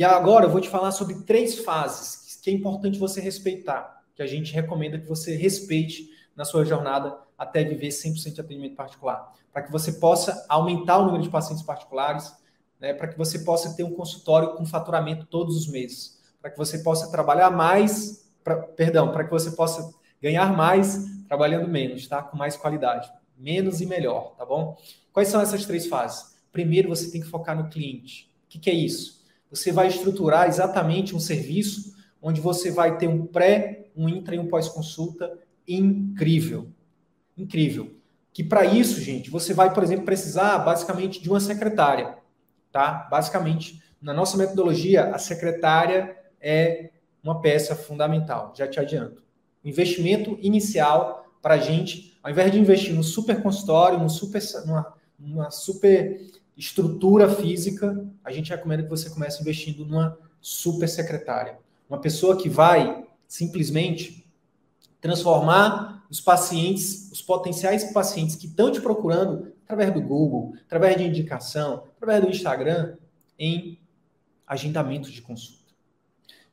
E 0.00 0.04
agora 0.04 0.46
eu 0.46 0.50
vou 0.50 0.62
te 0.62 0.68
falar 0.70 0.92
sobre 0.92 1.14
três 1.24 1.58
fases 1.58 2.40
que 2.42 2.48
é 2.48 2.52
importante 2.54 2.98
você 2.98 3.20
respeitar, 3.20 4.02
que 4.16 4.22
a 4.22 4.26
gente 4.26 4.50
recomenda 4.50 4.98
que 4.98 5.06
você 5.06 5.36
respeite 5.36 6.08
na 6.34 6.42
sua 6.42 6.64
jornada 6.64 7.18
até 7.36 7.62
viver 7.62 7.88
100% 7.88 8.32
de 8.32 8.40
atendimento 8.40 8.76
particular, 8.76 9.34
para 9.52 9.60
que 9.60 9.70
você 9.70 9.92
possa 9.92 10.46
aumentar 10.48 10.96
o 10.96 11.04
número 11.04 11.22
de 11.22 11.28
pacientes 11.28 11.62
particulares, 11.62 12.34
né, 12.80 12.94
para 12.94 13.08
que 13.08 13.18
você 13.18 13.40
possa 13.40 13.76
ter 13.76 13.84
um 13.84 13.92
consultório 13.92 14.54
com 14.54 14.64
faturamento 14.64 15.26
todos 15.26 15.54
os 15.54 15.68
meses, 15.68 16.18
para 16.40 16.50
que 16.50 16.56
você 16.56 16.78
possa 16.78 17.10
trabalhar 17.10 17.50
mais, 17.50 18.26
pra, 18.42 18.56
perdão, 18.56 19.12
para 19.12 19.24
que 19.24 19.30
você 19.30 19.50
possa 19.50 19.94
ganhar 20.18 20.50
mais 20.56 21.04
trabalhando 21.28 21.68
menos, 21.68 22.08
tá? 22.08 22.22
Com 22.22 22.38
mais 22.38 22.56
qualidade, 22.56 23.12
menos 23.36 23.82
e 23.82 23.86
melhor, 23.86 24.34
tá 24.38 24.46
bom? 24.46 24.78
Quais 25.12 25.28
são 25.28 25.42
essas 25.42 25.66
três 25.66 25.86
fases? 25.86 26.38
Primeiro, 26.50 26.88
você 26.88 27.10
tem 27.10 27.20
que 27.20 27.26
focar 27.26 27.54
no 27.54 27.68
cliente. 27.68 28.32
O 28.46 28.48
que, 28.48 28.58
que 28.58 28.70
é 28.70 28.74
isso? 28.74 29.19
Você 29.50 29.72
vai 29.72 29.88
estruturar 29.88 30.48
exatamente 30.48 31.14
um 31.14 31.20
serviço 31.20 31.94
onde 32.22 32.40
você 32.40 32.70
vai 32.70 32.98
ter 32.98 33.08
um 33.08 33.26
pré, 33.26 33.90
um 33.96 34.08
intra 34.08 34.34
e 34.34 34.38
um 34.38 34.48
pós-consulta 34.48 35.38
incrível 35.66 36.72
incrível. 37.40 37.94
Que 38.32 38.44
para 38.44 38.64
isso, 38.64 39.00
gente, 39.00 39.30
você 39.30 39.52
vai, 39.52 39.72
por 39.72 39.82
exemplo, 39.82 40.04
precisar 40.04 40.58
basicamente 40.58 41.20
de 41.20 41.28
uma 41.28 41.40
secretária, 41.40 42.16
tá? 42.70 43.08
Basicamente, 43.10 43.82
na 44.00 44.12
nossa 44.12 44.36
metodologia, 44.36 45.06
a 45.14 45.18
secretária 45.18 46.16
é 46.40 46.90
uma 47.22 47.40
peça 47.40 47.74
fundamental, 47.74 48.52
já 48.56 48.68
te 48.68 48.78
adianto. 48.78 49.22
O 49.64 49.68
investimento 49.68 50.38
inicial 50.40 51.26
para 51.42 51.54
a 51.54 51.58
gente, 51.58 52.18
ao 52.22 52.30
invés 52.30 52.52
de 52.52 52.58
investir 52.58 52.94
no 52.94 53.02
super 53.02 53.42
consultório, 53.42 53.98
no 53.98 54.08
super, 54.08 54.40
numa, 54.64 54.94
numa 55.18 55.50
super 55.50 56.20
estrutura 56.60 57.26
física, 57.28 58.06
a 58.22 58.30
gente 58.30 58.50
recomenda 58.50 58.82
que 58.82 58.88
você 58.90 59.08
comece 59.08 59.40
investindo 59.40 59.84
numa 59.86 60.18
super 60.40 60.88
secretária. 60.88 61.58
Uma 61.88 61.98
pessoa 61.98 62.36
que 62.36 62.50
vai 62.50 63.06
simplesmente 63.26 64.26
transformar 65.00 66.04
os 66.10 66.20
pacientes, 66.20 67.10
os 67.10 67.22
potenciais 67.22 67.90
pacientes 67.92 68.36
que 68.36 68.46
estão 68.46 68.70
te 68.70 68.80
procurando 68.80 69.52
através 69.64 69.94
do 69.94 70.02
Google, 70.02 70.52
através 70.66 70.98
de 70.98 71.04
indicação, 71.04 71.84
através 71.96 72.22
do 72.22 72.28
Instagram, 72.28 72.96
em 73.38 73.80
agendamento 74.46 75.10
de 75.10 75.22
consulta. 75.22 75.72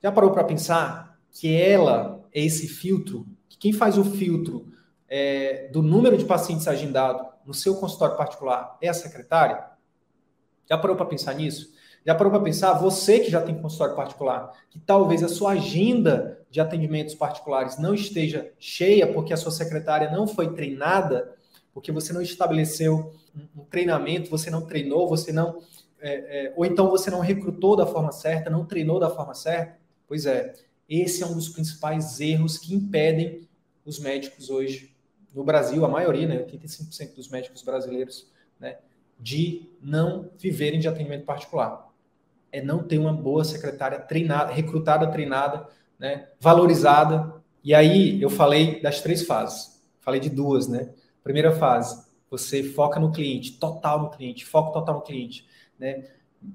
Já 0.01 0.09
parou 0.09 0.31
para 0.31 0.43
pensar 0.45 1.19
que 1.31 1.53
ela 1.53 2.23
é 2.33 2.45
esse 2.45 2.67
filtro? 2.67 3.27
Que 3.49 3.57
quem 3.57 3.73
faz 3.73 3.97
o 3.97 4.05
filtro 4.05 4.71
é, 5.09 5.67
do 5.73 5.81
número 5.81 6.17
de 6.17 6.23
pacientes 6.23 6.67
agendados 6.67 7.27
no 7.45 7.53
seu 7.53 7.75
consultório 7.75 8.15
particular 8.15 8.77
é 8.81 8.87
a 8.87 8.93
secretária? 8.93 9.76
Já 10.69 10.77
parou 10.77 10.95
para 10.95 11.05
pensar 11.05 11.33
nisso? 11.33 11.73
Já 12.05 12.15
parou 12.15 12.31
para 12.31 12.41
pensar, 12.41 12.73
você 12.73 13.19
que 13.19 13.29
já 13.29 13.41
tem 13.41 13.59
consultório 13.61 13.95
particular, 13.95 14.53
que 14.69 14.79
talvez 14.79 15.23
a 15.23 15.27
sua 15.27 15.51
agenda 15.51 16.39
de 16.49 16.61
atendimentos 16.61 17.15
particulares 17.15 17.77
não 17.77 17.93
esteja 17.93 18.49
cheia 18.57 19.11
porque 19.11 19.33
a 19.33 19.37
sua 19.37 19.51
secretária 19.51 20.09
não 20.09 20.25
foi 20.25 20.53
treinada, 20.53 21.35
porque 21.73 21.91
você 21.91 22.13
não 22.13 22.21
estabeleceu 22.21 23.13
um 23.55 23.65
treinamento, 23.65 24.29
você 24.29 24.49
não 24.49 24.65
treinou, 24.65 25.07
você 25.07 25.31
não. 25.31 25.61
É, 25.99 26.45
é, 26.45 26.53
ou 26.55 26.65
então 26.65 26.89
você 26.89 27.11
não 27.11 27.19
recrutou 27.19 27.75
da 27.75 27.85
forma 27.85 28.11
certa, 28.11 28.49
não 28.49 28.65
treinou 28.65 28.99
da 28.99 29.09
forma 29.09 29.33
certa. 29.33 29.77
Pois 30.07 30.25
é, 30.25 30.53
esse 30.87 31.23
é 31.23 31.25
um 31.25 31.33
dos 31.33 31.49
principais 31.49 32.19
erros 32.21 32.57
que 32.57 32.73
impedem 32.73 33.47
os 33.85 33.99
médicos 33.99 34.49
hoje 34.49 34.95
no 35.33 35.43
Brasil, 35.43 35.83
a 35.85 35.87
maioria, 35.87 36.27
né, 36.27 36.37
85% 36.37 37.15
dos 37.15 37.29
médicos 37.29 37.61
brasileiros, 37.61 38.27
né, 38.59 38.77
de 39.19 39.69
não 39.81 40.29
viverem 40.37 40.79
de 40.79 40.87
atendimento 40.87 41.25
particular. 41.25 41.85
é 42.51 42.61
não 42.61 42.81
ter 42.81 42.97
uma 42.97 43.11
boa 43.11 43.43
secretária 43.43 43.99
treinada, 43.99 44.53
recrutada, 44.53 45.11
treinada, 45.11 45.67
né, 45.99 46.29
valorizada. 46.39 47.35
E 47.63 47.73
aí 47.73 48.21
eu 48.21 48.29
falei 48.29 48.81
das 48.81 49.01
três 49.01 49.25
fases. 49.25 49.81
Falei 49.99 50.19
de 50.21 50.29
duas, 50.29 50.67
né? 50.67 50.89
Primeira 51.21 51.51
fase, 51.51 52.05
você 52.31 52.63
foca 52.63 52.99
no 52.99 53.11
cliente, 53.11 53.59
total 53.59 54.01
no 54.03 54.09
cliente, 54.09 54.45
foco 54.45 54.71
total 54.71 54.95
no 54.95 55.01
cliente, 55.01 55.45
né? 55.77 56.05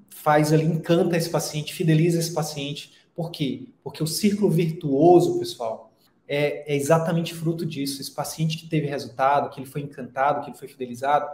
Faz 0.08 0.52
ali, 0.52 0.64
encanta 0.64 1.16
esse 1.16 1.28
paciente, 1.28 1.74
fideliza 1.74 2.18
esse 2.18 2.32
paciente. 2.32 2.92
Por 3.14 3.30
quê? 3.30 3.68
Porque 3.84 4.02
o 4.02 4.06
círculo 4.06 4.50
virtuoso, 4.50 5.38
pessoal, 5.38 5.92
é, 6.26 6.72
é 6.72 6.76
exatamente 6.76 7.34
fruto 7.34 7.66
disso. 7.66 8.00
Esse 8.00 8.12
paciente 8.12 8.56
que 8.56 8.66
teve 8.66 8.86
resultado, 8.86 9.50
que 9.50 9.60
ele 9.60 9.66
foi 9.66 9.82
encantado, 9.82 10.40
que 10.40 10.50
ele 10.50 10.56
foi 10.56 10.68
fidelizado, 10.68 11.28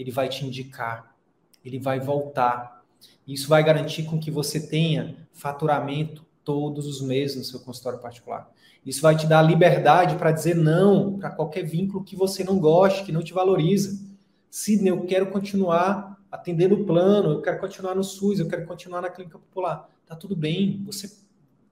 ele 0.00 0.10
vai 0.10 0.28
te 0.28 0.46
indicar, 0.46 1.14
ele 1.62 1.78
vai 1.78 2.00
voltar. 2.00 2.82
Isso 3.26 3.48
vai 3.48 3.62
garantir 3.62 4.04
com 4.04 4.18
que 4.18 4.30
você 4.30 4.66
tenha 4.66 5.28
faturamento 5.32 6.24
todos 6.42 6.86
os 6.86 7.02
meses 7.02 7.36
no 7.36 7.44
seu 7.44 7.60
consultório 7.60 7.98
particular. 7.98 8.50
Isso 8.84 9.02
vai 9.02 9.14
te 9.14 9.26
dar 9.26 9.42
liberdade 9.42 10.16
para 10.16 10.32
dizer 10.32 10.56
não 10.56 11.18
para 11.18 11.30
qualquer 11.30 11.64
vínculo 11.64 12.02
que 12.02 12.16
você 12.16 12.42
não 12.42 12.58
goste, 12.58 13.04
que 13.04 13.12
não 13.12 13.22
te 13.22 13.34
valoriza. 13.34 14.00
Sidney, 14.48 14.90
eu 14.90 15.04
quero 15.04 15.26
continuar 15.26 16.18
atendendo 16.32 16.76
o 16.76 16.84
plano, 16.86 17.32
eu 17.32 17.42
quero 17.42 17.60
continuar 17.60 17.94
no 17.94 18.02
SUS, 18.02 18.40
eu 18.40 18.48
quero 18.48 18.66
continuar 18.66 19.02
na 19.02 19.10
clínica 19.10 19.38
popular. 19.38 19.88
Tá 20.06 20.16
tudo 20.16 20.34
bem, 20.34 20.82
você 20.84 21.10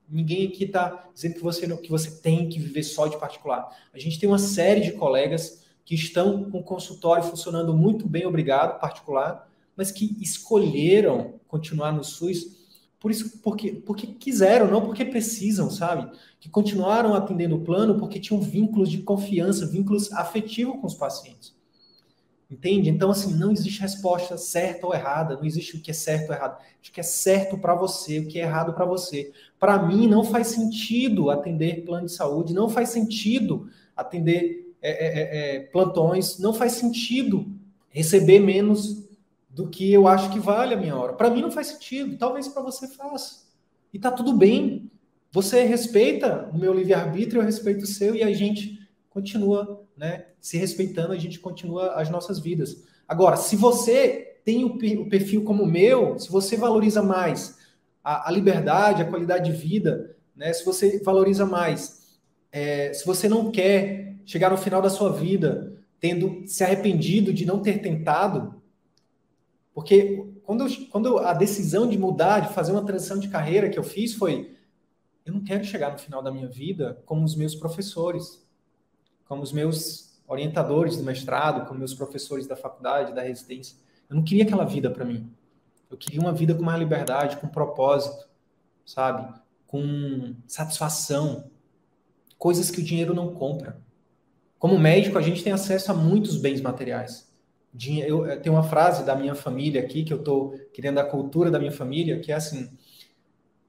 ninguém 0.07 0.47
aqui 0.47 0.63
está 0.63 1.07
dizendo 1.13 1.35
que 1.35 1.41
você 1.41 1.77
que 1.77 1.89
você 1.89 2.19
tem 2.21 2.49
que 2.49 2.59
viver 2.59 2.83
só 2.83 3.07
de 3.07 3.17
particular. 3.17 3.69
A 3.93 3.97
gente 3.99 4.19
tem 4.19 4.29
uma 4.29 4.39
série 4.39 4.81
de 4.81 4.91
colegas 4.91 5.63
que 5.89 5.95
estão 5.95 6.47
com 6.51 6.59
o 6.59 6.63
consultório 6.63 7.23
funcionando 7.23 7.75
muito 7.75 8.07
bem, 8.07 8.23
obrigado, 8.23 8.79
particular, 8.79 9.49
mas 9.75 9.89
que 9.89 10.15
escolheram 10.21 11.39
continuar 11.47 11.91
no 11.91 12.03
SUS 12.03 12.59
por 12.99 13.09
isso, 13.09 13.39
porque, 13.39 13.71
porque 13.71 14.05
quiseram, 14.05 14.69
não 14.69 14.85
porque 14.85 15.03
precisam, 15.03 15.67
sabe? 15.71 16.15
Que 16.39 16.47
continuaram 16.47 17.15
atendendo 17.15 17.55
o 17.55 17.61
plano 17.61 17.97
porque 17.97 18.19
tinham 18.19 18.39
vínculos 18.39 18.91
de 18.91 18.99
confiança, 18.99 19.65
vínculos 19.65 20.11
afetivos 20.11 20.79
com 20.79 20.85
os 20.85 20.93
pacientes. 20.93 21.55
Entende? 22.51 22.87
Então, 22.87 23.09
assim, 23.09 23.33
não 23.33 23.51
existe 23.51 23.81
resposta 23.81 24.37
certa 24.37 24.85
ou 24.85 24.93
errada, 24.93 25.37
não 25.37 25.45
existe 25.45 25.75
o 25.75 25.81
que 25.81 25.89
é 25.89 25.93
certo 25.93 26.29
ou 26.29 26.35
errado. 26.35 26.59
O 26.59 26.91
que 26.91 26.99
é 26.99 27.03
certo 27.03 27.57
para 27.57 27.73
você, 27.73 28.19
o 28.19 28.27
que 28.27 28.37
é 28.37 28.43
errado 28.43 28.73
para 28.73 28.85
você. 28.85 29.31
Para 29.57 29.81
mim, 29.81 30.05
não 30.07 30.23
faz 30.23 30.49
sentido 30.49 31.31
atender 31.31 31.83
plano 31.83 32.05
de 32.05 32.11
saúde, 32.11 32.53
não 32.53 32.69
faz 32.69 32.89
sentido 32.89 33.67
atender 33.97 34.68
é, 34.81 34.91
é, 34.91 35.07
é, 35.07 35.55
é 35.55 35.59
plantões, 35.59 36.39
não 36.39 36.53
faz 36.53 36.73
sentido 36.73 37.45
receber 37.89 38.39
menos 38.39 39.07
do 39.49 39.67
que 39.67 39.91
eu 39.91 40.07
acho 40.07 40.31
que 40.31 40.39
vale 40.39 40.73
a 40.73 40.77
minha 40.77 40.95
hora. 40.95 41.13
Para 41.13 41.29
mim 41.29 41.41
não 41.41 41.51
faz 41.51 41.67
sentido, 41.67 42.17
talvez 42.17 42.47
para 42.47 42.61
você 42.61 42.87
faça. 42.87 43.47
E 43.93 43.99
tá 43.99 44.11
tudo 44.11 44.33
bem. 44.33 44.89
Você 45.31 45.63
respeita 45.63 46.49
o 46.53 46.57
meu 46.57 46.73
livre-arbítrio, 46.73 47.41
eu 47.41 47.45
respeito 47.45 47.83
o 47.83 47.87
seu 47.87 48.15
e 48.15 48.23
a 48.23 48.31
gente 48.31 48.79
continua, 49.09 49.83
né, 49.97 50.25
se 50.39 50.57
respeitando, 50.57 51.13
a 51.13 51.17
gente 51.17 51.39
continua 51.39 51.93
as 51.95 52.09
nossas 52.09 52.39
vidas. 52.39 52.83
Agora, 53.07 53.35
se 53.35 53.55
você 53.55 54.37
tem 54.45 54.63
o 54.63 55.09
perfil 55.09 55.43
como 55.43 55.63
o 55.63 55.67
meu, 55.67 56.17
se 56.17 56.31
você 56.31 56.55
valoriza 56.55 57.03
mais 57.03 57.57
a, 58.03 58.29
a 58.29 58.31
liberdade, 58.31 59.01
a 59.01 59.09
qualidade 59.09 59.51
de 59.51 59.57
vida, 59.57 60.15
né, 60.35 60.53
se 60.53 60.63
você 60.63 61.01
valoriza 61.03 61.45
mais, 61.45 62.17
é, 62.51 62.93
se 62.93 63.05
você 63.05 63.27
não 63.27 63.51
quer 63.51 64.08
chegar 64.29 64.51
no 64.51 64.57
final 64.57 64.79
da 64.79 64.91
sua 64.91 65.11
vida 65.11 65.75
tendo 65.99 66.47
se 66.47 66.63
arrependido 66.63 67.33
de 67.33 67.47
não 67.47 67.61
ter 67.61 67.81
tentado, 67.81 68.61
porque 69.73 70.23
quando, 70.43 70.65
eu, 70.65 70.87
quando 70.91 71.17
a 71.17 71.33
decisão 71.33 71.87
de 71.87 71.97
mudar, 71.97 72.41
de 72.41 72.53
fazer 72.53 72.71
uma 72.71 72.85
transição 72.85 73.17
de 73.17 73.27
carreira 73.27 73.69
que 73.69 73.79
eu 73.79 73.83
fiz 73.83 74.13
foi: 74.13 74.55
eu 75.25 75.33
não 75.33 75.43
quero 75.43 75.63
chegar 75.63 75.91
no 75.91 75.97
final 75.97 76.21
da 76.21 76.31
minha 76.31 76.47
vida 76.47 77.01
como 77.07 77.25
os 77.25 77.35
meus 77.35 77.55
professores, 77.55 78.45
como 79.25 79.41
os 79.41 79.51
meus 79.51 80.21
orientadores 80.27 80.95
do 80.95 81.03
mestrado, 81.03 81.67
como 81.67 81.79
meus 81.79 81.95
professores 81.95 82.45
da 82.45 82.55
faculdade, 82.55 83.15
da 83.15 83.23
residência. 83.23 83.77
Eu 84.07 84.15
não 84.15 84.23
queria 84.23 84.43
aquela 84.43 84.63
vida 84.63 84.91
para 84.91 85.05
mim. 85.05 85.27
Eu 85.89 85.97
queria 85.97 86.21
uma 86.21 86.31
vida 86.31 86.53
com 86.53 86.61
mais 86.61 86.77
liberdade, 86.77 87.37
com 87.37 87.47
propósito, 87.47 88.29
sabe? 88.85 89.33
Com 89.65 90.35
satisfação. 90.45 91.49
Coisas 92.37 92.69
que 92.69 92.79
o 92.79 92.83
dinheiro 92.83 93.13
não 93.15 93.33
compra. 93.33 93.81
Como 94.59 94.77
médico, 94.77 95.17
a 95.17 95.21
gente 95.21 95.43
tem 95.43 95.53
acesso 95.53 95.91
a 95.91 95.95
muitos 95.95 96.37
bens 96.37 96.61
materiais 96.61 97.29
eu, 97.87 98.25
eu 98.25 98.41
tenho 98.41 98.55
uma 98.55 98.63
frase 98.63 99.05
da 99.05 99.15
minha 99.15 99.35
família 99.35 99.81
aqui, 99.81 100.03
que 100.03 100.11
eu 100.11 100.17
estou 100.17 100.57
querendo 100.73 100.97
a 100.97 101.03
cultura 101.03 101.51
da 101.51 101.59
minha 101.59 101.71
família, 101.71 102.19
que 102.19 102.31
é 102.31 102.35
assim: 102.35 102.69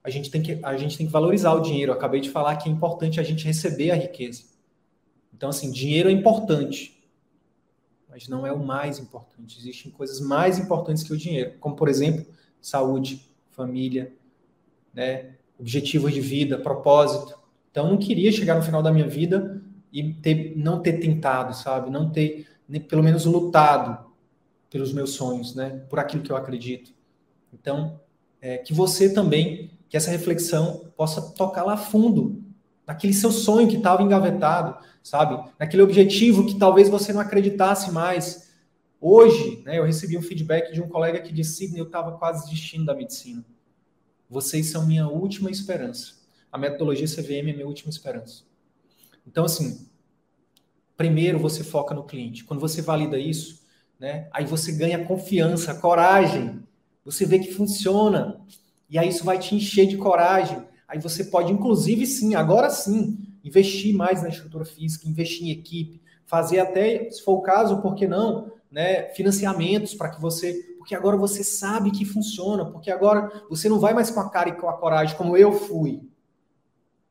a 0.02 0.08
gente, 0.08 0.30
tem 0.30 0.42
que, 0.42 0.58
a 0.62 0.76
gente 0.76 0.96
tem 0.96 1.06
que 1.06 1.12
valorizar 1.12 1.52
o 1.52 1.60
dinheiro. 1.60 1.92
Acabei 1.92 2.20
de 2.20 2.30
falar 2.30 2.56
que 2.56 2.68
é 2.68 2.72
importante 2.72 3.20
a 3.20 3.22
gente 3.22 3.44
receber 3.44 3.90
a 3.90 3.94
riqueza. 3.94 4.44
Então, 5.34 5.48
assim, 5.50 5.70
dinheiro 5.70 6.08
é 6.08 6.12
importante, 6.12 7.02
mas 8.08 8.28
não 8.28 8.46
é 8.46 8.52
o 8.52 8.58
mais 8.58 8.98
importante. 8.98 9.58
Existem 9.58 9.90
coisas 9.90 10.20
mais 10.20 10.58
importantes 10.58 11.02
que 11.02 11.12
o 11.12 11.16
dinheiro, 11.16 11.54
como, 11.60 11.76
por 11.76 11.88
exemplo, 11.88 12.26
saúde, 12.60 13.26
família, 13.50 14.12
né, 14.92 15.34
objetivos 15.58 16.12
de 16.12 16.20
vida, 16.20 16.58
propósito. 16.58 17.38
Então, 17.70 17.84
eu 17.86 17.90
não 17.90 17.98
queria 17.98 18.32
chegar 18.32 18.56
no 18.56 18.62
final 18.62 18.82
da 18.82 18.92
minha 18.92 19.06
vida 19.06 19.59
e 19.92 20.14
ter, 20.14 20.54
não 20.56 20.80
ter 20.80 20.94
tentado, 20.94 21.54
sabe? 21.54 21.90
Não 21.90 22.10
ter 22.10 22.46
pelo 22.88 23.02
menos 23.02 23.24
lutado 23.24 24.10
pelos 24.70 24.92
meus 24.92 25.10
sonhos, 25.10 25.54
né? 25.54 25.82
Por 25.88 25.98
aquilo 25.98 26.22
que 26.22 26.30
eu 26.30 26.36
acredito. 26.36 26.92
Então, 27.52 28.00
é, 28.40 28.58
que 28.58 28.72
você 28.72 29.12
também, 29.12 29.72
que 29.88 29.96
essa 29.96 30.10
reflexão 30.10 30.92
possa 30.96 31.20
tocar 31.32 31.64
lá 31.64 31.76
fundo, 31.76 32.42
naquele 32.86 33.12
seu 33.12 33.30
sonho 33.30 33.68
que 33.68 33.76
estava 33.76 34.02
engavetado, 34.02 34.76
sabe? 35.02 35.42
Naquele 35.58 35.82
objetivo 35.82 36.46
que 36.46 36.58
talvez 36.58 36.88
você 36.88 37.12
não 37.12 37.20
acreditasse 37.20 37.90
mais. 37.90 38.50
Hoje, 39.00 39.62
né, 39.64 39.78
eu 39.78 39.84
recebi 39.84 40.16
um 40.16 40.22
feedback 40.22 40.72
de 40.72 40.82
um 40.82 40.88
colega 40.88 41.20
que 41.20 41.32
disse, 41.32 41.54
Sidney, 41.54 41.80
eu 41.80 41.86
estava 41.86 42.18
quase 42.18 42.44
desistindo 42.44 42.84
da 42.84 42.94
medicina. 42.94 43.44
Vocês 44.28 44.70
são 44.70 44.86
minha 44.86 45.08
última 45.08 45.50
esperança. 45.50 46.14
A 46.52 46.58
metodologia 46.58 47.06
CVM 47.06 47.50
é 47.50 47.52
minha 47.52 47.66
última 47.66 47.90
esperança. 47.90 48.44
Então, 49.26 49.44
assim, 49.44 49.86
primeiro 50.96 51.38
você 51.38 51.64
foca 51.64 51.94
no 51.94 52.04
cliente. 52.04 52.44
Quando 52.44 52.60
você 52.60 52.82
valida 52.82 53.18
isso, 53.18 53.60
né, 53.98 54.28
aí 54.32 54.44
você 54.44 54.72
ganha 54.72 55.04
confiança, 55.04 55.74
coragem. 55.74 56.62
Você 57.04 57.24
vê 57.24 57.38
que 57.38 57.52
funciona. 57.52 58.40
E 58.88 58.98
aí 58.98 59.08
isso 59.08 59.24
vai 59.24 59.38
te 59.38 59.54
encher 59.54 59.86
de 59.86 59.96
coragem. 59.96 60.62
Aí 60.86 61.00
você 61.00 61.24
pode, 61.24 61.52
inclusive, 61.52 62.06
sim, 62.06 62.34
agora 62.34 62.68
sim, 62.68 63.18
investir 63.44 63.94
mais 63.94 64.22
na 64.22 64.28
estrutura 64.28 64.64
física, 64.64 65.08
investir 65.08 65.46
em 65.46 65.50
equipe, 65.50 66.02
fazer 66.26 66.60
até, 66.60 67.10
se 67.10 67.22
for 67.22 67.32
o 67.32 67.42
caso, 67.42 67.80
por 67.80 67.94
que 67.94 68.06
não, 68.06 68.52
né, 68.70 69.04
financiamentos 69.14 69.94
para 69.94 70.10
que 70.10 70.20
você. 70.20 70.52
Porque 70.78 70.94
agora 70.94 71.16
você 71.16 71.44
sabe 71.44 71.90
que 71.90 72.04
funciona, 72.04 72.64
porque 72.64 72.90
agora 72.90 73.30
você 73.48 73.68
não 73.68 73.78
vai 73.78 73.94
mais 73.94 74.10
com 74.10 74.20
a 74.20 74.30
cara 74.30 74.48
e 74.48 74.56
com 74.56 74.68
a 74.68 74.76
coragem, 74.76 75.16
como 75.16 75.36
eu 75.36 75.52
fui. 75.52 76.02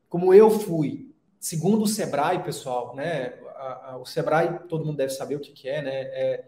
Como 0.08 0.34
eu 0.34 0.50
fui. 0.50 1.09
Segundo 1.40 1.84
o 1.84 1.88
Sebrae, 1.88 2.42
pessoal, 2.42 2.94
né? 2.94 3.32
a, 3.60 3.92
a, 3.92 3.96
o 3.98 4.06
Sebrae, 4.06 4.58
todo 4.68 4.84
mundo 4.84 4.96
deve 4.96 5.12
saber 5.12 5.36
o 5.36 5.40
que, 5.40 5.52
que 5.52 5.68
é, 5.68 5.82
né? 5.82 5.92
É, 5.92 6.44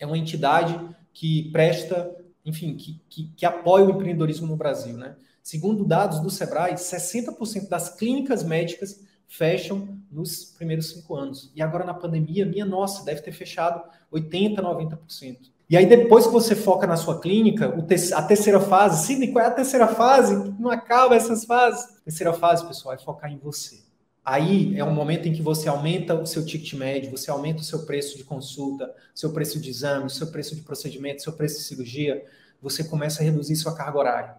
é 0.00 0.06
uma 0.06 0.18
entidade 0.18 0.78
que 1.12 1.50
presta, 1.50 2.14
enfim, 2.44 2.76
que, 2.76 3.00
que, 3.08 3.32
que 3.36 3.46
apoia 3.46 3.84
o 3.84 3.90
empreendedorismo 3.90 4.46
no 4.46 4.56
Brasil, 4.56 4.96
né? 4.96 5.16
Segundo 5.42 5.84
dados 5.84 6.20
do 6.20 6.28
Sebrae, 6.28 6.74
60% 6.74 7.68
das 7.68 7.96
clínicas 7.96 8.42
médicas 8.42 9.00
fecham 9.26 9.98
nos 10.10 10.44
primeiros 10.44 10.90
cinco 10.90 11.14
anos. 11.16 11.50
E 11.54 11.62
agora 11.62 11.84
na 11.84 11.94
pandemia, 11.94 12.44
minha 12.44 12.66
nossa, 12.66 13.04
deve 13.04 13.22
ter 13.22 13.32
fechado 13.32 13.82
80%, 14.12 14.56
90%. 14.56 15.38
E 15.70 15.76
aí 15.76 15.86
depois 15.86 16.26
que 16.26 16.32
você 16.32 16.54
foca 16.54 16.86
na 16.86 16.96
sua 16.96 17.20
clínica, 17.20 17.74
a 18.14 18.22
terceira 18.22 18.60
fase, 18.60 19.06
Sidney, 19.06 19.32
qual 19.32 19.44
é 19.44 19.48
a 19.48 19.52
terceira 19.52 19.86
fase? 19.86 20.34
Não 20.58 20.70
acaba 20.70 21.14
essas 21.14 21.44
fases. 21.44 21.84
A 21.98 22.04
terceira 22.04 22.32
fase, 22.32 22.66
pessoal, 22.66 22.94
é 22.94 22.98
focar 22.98 23.30
em 23.30 23.38
você. 23.38 23.87
Aí 24.28 24.78
é 24.78 24.84
um 24.84 24.92
momento 24.92 25.26
em 25.26 25.32
que 25.32 25.40
você 25.40 25.70
aumenta 25.70 26.14
o 26.14 26.26
seu 26.26 26.44
ticket 26.44 26.74
médio, 26.74 27.10
você 27.10 27.30
aumenta 27.30 27.62
o 27.62 27.64
seu 27.64 27.86
preço 27.86 28.14
de 28.14 28.24
consulta, 28.24 28.94
seu 29.14 29.32
preço 29.32 29.58
de 29.58 29.70
exame, 29.70 30.10
seu 30.10 30.26
preço 30.26 30.54
de 30.54 30.60
procedimento, 30.60 31.22
seu 31.22 31.32
preço 31.32 31.56
de 31.56 31.62
cirurgia. 31.62 32.22
Você 32.60 32.84
começa 32.84 33.22
a 33.22 33.24
reduzir 33.24 33.56
sua 33.56 33.74
carga 33.74 33.98
horária. 33.98 34.36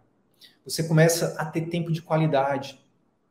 Você 0.64 0.84
começa 0.84 1.36
a 1.40 1.46
ter 1.46 1.62
tempo 1.62 1.92
de 1.92 2.04
qualidade. 2.04 2.80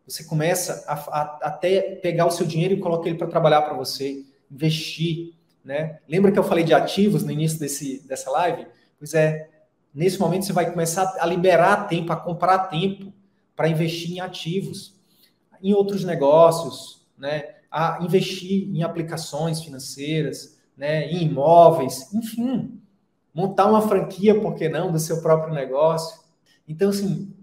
Você 0.04 0.24
começa 0.24 0.84
a, 0.88 0.94
a 0.94 1.38
até 1.42 1.94
pegar 1.94 2.26
o 2.26 2.30
seu 2.32 2.44
dinheiro 2.44 2.74
e 2.74 2.80
colocar 2.80 3.08
ele 3.08 3.18
para 3.18 3.28
trabalhar 3.28 3.62
para 3.62 3.74
você, 3.74 4.24
investir. 4.50 5.34
Né? 5.64 6.00
Lembra 6.08 6.32
que 6.32 6.40
eu 6.40 6.44
falei 6.44 6.64
de 6.64 6.74
ativos 6.74 7.22
no 7.22 7.30
início 7.30 7.60
desse, 7.60 8.04
dessa 8.04 8.32
live? 8.32 8.66
Pois 8.98 9.14
é, 9.14 9.48
nesse 9.94 10.18
momento 10.18 10.44
você 10.44 10.52
vai 10.52 10.68
começar 10.68 11.18
a 11.20 11.24
liberar 11.24 11.86
tempo, 11.86 12.12
a 12.12 12.16
comprar 12.16 12.66
tempo 12.66 13.12
para 13.54 13.68
investir 13.68 14.10
em 14.10 14.18
ativos 14.18 14.97
em 15.62 15.72
outros 15.72 16.04
negócios, 16.04 17.06
né, 17.16 17.56
a 17.70 17.98
investir 18.02 18.68
em 18.74 18.82
aplicações 18.82 19.60
financeiras, 19.62 20.58
né, 20.76 21.10
em 21.10 21.24
imóveis, 21.24 22.12
enfim, 22.14 22.80
montar 23.34 23.66
uma 23.66 23.82
franquia, 23.82 24.40
por 24.40 24.54
que 24.54 24.68
não, 24.68 24.90
do 24.92 24.98
seu 24.98 25.20
próprio 25.20 25.54
negócio, 25.54 26.18
Então, 26.66 26.90
assim, 26.90 27.34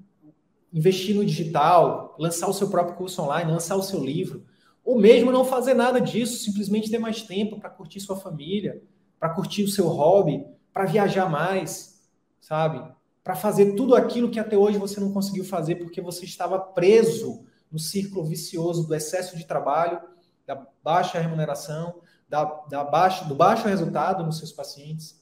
investir 0.71 1.15
no 1.15 1.25
digital, 1.25 2.15
lançar 2.19 2.47
o 2.47 2.53
seu 2.53 2.69
próprio 2.69 2.95
curso 2.95 3.21
online, 3.23 3.51
lançar 3.51 3.75
o 3.75 3.81
seu 3.81 4.03
livro, 4.03 4.45
ou 4.83 4.99
mesmo 4.99 5.31
não 5.31 5.43
fazer 5.43 5.73
nada 5.73 5.99
disso, 5.99 6.43
simplesmente 6.43 6.91
ter 6.91 6.99
mais 6.99 7.23
tempo 7.23 7.59
para 7.59 7.71
curtir 7.71 7.99
sua 7.99 8.15
família, 8.15 8.83
para 9.19 9.29
curtir 9.29 9.63
o 9.63 9.67
seu 9.67 9.87
hobby, 9.87 10.45
para 10.71 10.85
viajar 10.85 11.27
mais, 11.27 12.07
sabe? 12.39 12.85
Para 13.23 13.35
fazer 13.35 13.73
tudo 13.73 13.95
aquilo 13.95 14.29
que 14.29 14.39
até 14.39 14.55
hoje 14.55 14.77
você 14.77 14.99
não 14.99 15.11
conseguiu 15.11 15.43
fazer 15.43 15.75
porque 15.75 16.01
você 16.01 16.25
estava 16.25 16.59
preso 16.59 17.45
no 17.75 17.79
círculo 17.79 18.23
vicioso 18.23 18.87
do 18.87 18.95
excesso 18.95 19.35
de 19.35 19.45
trabalho, 19.45 19.99
da 20.47 20.65
baixa 20.81 21.19
remuneração, 21.19 22.01
da, 22.29 22.45
da 22.69 22.85
baixa, 22.85 23.25
do 23.25 23.35
baixo 23.35 23.67
resultado 23.67 24.23
nos 24.23 24.37
seus 24.37 24.53
pacientes, 24.53 25.21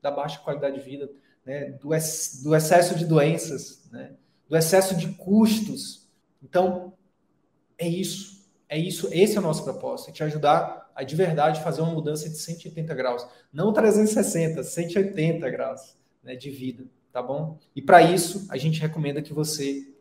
da 0.00 0.10
baixa 0.10 0.38
qualidade 0.38 0.76
de 0.76 0.80
vida, 0.80 1.10
né? 1.44 1.72
do, 1.72 1.92
ex, 1.92 2.40
do 2.42 2.56
excesso 2.56 2.94
de 2.94 3.04
doenças, 3.04 3.86
né? 3.92 4.14
do 4.48 4.56
excesso 4.56 4.96
de 4.96 5.08
custos. 5.08 6.08
Então, 6.42 6.94
é 7.76 7.86
isso. 7.86 8.48
É 8.66 8.78
isso, 8.78 9.10
esse 9.12 9.36
é 9.36 9.40
o 9.40 9.42
nosso 9.42 9.62
propósito, 9.62 10.08
é 10.08 10.12
te 10.12 10.24
ajudar 10.24 10.90
a 10.94 11.02
de 11.02 11.14
verdade 11.14 11.60
fazer 11.60 11.82
uma 11.82 11.92
mudança 11.92 12.30
de 12.30 12.38
180 12.38 12.94
graus, 12.94 13.26
não 13.52 13.74
360, 13.74 14.62
180 14.62 15.50
graus 15.50 15.98
né, 16.22 16.34
de 16.36 16.50
vida, 16.50 16.84
tá 17.12 17.20
bom? 17.20 17.58
E 17.74 17.82
para 17.82 18.00
isso, 18.00 18.46
a 18.48 18.56
gente 18.56 18.80
recomenda 18.80 19.20
que 19.20 19.34
você 19.34 19.92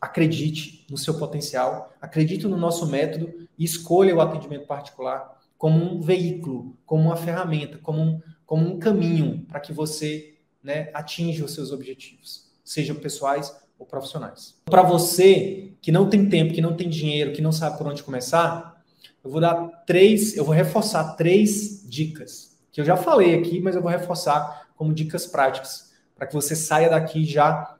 acredite 0.00 0.86
no 0.90 0.98
seu 0.98 1.14
potencial, 1.14 1.92
acredite 2.00 2.46
no 2.46 2.56
nosso 2.56 2.86
método 2.86 3.32
e 3.58 3.64
escolha 3.64 4.14
o 4.14 4.20
atendimento 4.20 4.66
particular 4.66 5.36
como 5.58 5.82
um 5.82 6.00
veículo, 6.00 6.76
como 6.84 7.04
uma 7.04 7.16
ferramenta, 7.16 7.78
como 7.78 8.00
um, 8.00 8.20
como 8.44 8.66
um 8.66 8.78
caminho 8.78 9.44
para 9.48 9.60
que 9.60 9.72
você 9.72 10.34
né, 10.62 10.90
atinja 10.92 11.44
os 11.44 11.54
seus 11.54 11.72
objetivos, 11.72 12.46
sejam 12.64 12.96
pessoais 12.96 13.54
ou 13.78 13.86
profissionais. 13.86 14.54
Para 14.66 14.82
você 14.82 15.72
que 15.80 15.92
não 15.92 16.08
tem 16.08 16.28
tempo, 16.28 16.52
que 16.52 16.60
não 16.60 16.76
tem 16.76 16.88
dinheiro, 16.88 17.32
que 17.32 17.42
não 17.42 17.52
sabe 17.52 17.78
por 17.78 17.86
onde 17.86 18.02
começar, 18.02 18.82
eu 19.24 19.30
vou 19.30 19.40
dar 19.40 19.54
três, 19.86 20.36
eu 20.36 20.44
vou 20.44 20.54
reforçar 20.54 21.14
três 21.14 21.84
dicas 21.88 22.56
que 22.70 22.80
eu 22.80 22.84
já 22.84 22.96
falei 22.96 23.34
aqui, 23.38 23.60
mas 23.60 23.74
eu 23.74 23.82
vou 23.82 23.90
reforçar 23.90 24.68
como 24.76 24.92
dicas 24.92 25.26
práticas 25.26 25.92
para 26.14 26.26
que 26.26 26.34
você 26.34 26.54
saia 26.54 26.90
daqui 26.90 27.24
já 27.24 27.75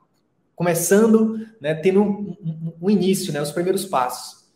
começando, 0.57 1.47
né, 1.61 1.75
tendo 1.75 2.03
um, 2.03 2.37
um, 2.43 2.73
um 2.83 2.91
início, 2.91 3.33
né, 3.33 3.41
os 3.41 3.53
primeiros 3.53 3.85
passos. 3.85 4.49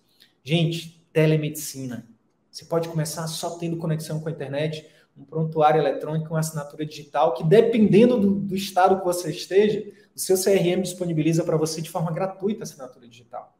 Gente, 0.43 1.07
telemedicina. 1.13 2.09
Você 2.51 2.65
pode 2.65 2.89
começar 2.89 3.27
só 3.29 3.51
tendo 3.51 3.77
conexão 3.77 4.19
com 4.19 4.29
a 4.29 4.33
internet, 4.33 4.89
um 5.17 5.25
prontuário 5.25 5.81
eletrônico, 5.81 6.31
uma 6.31 6.41
assinatura 6.41 6.87
digital, 6.87 7.35
que 7.35 7.45
dependendo 7.45 8.19
do, 8.19 8.35
do 8.35 8.57
estado 8.57 8.99
que 8.99 9.05
você 9.05 9.31
esteja, 9.31 9.85
o 10.17 10.19
seu 10.19 10.37
CRM 10.37 10.83
disponibiliza 10.83 11.45
para 11.45 11.57
você 11.57 11.83
de 11.83 11.91
forma 11.91 12.11
gratuita 12.11 12.63
a 12.63 12.65
assinatura 12.65 13.07
digital. 13.07 13.57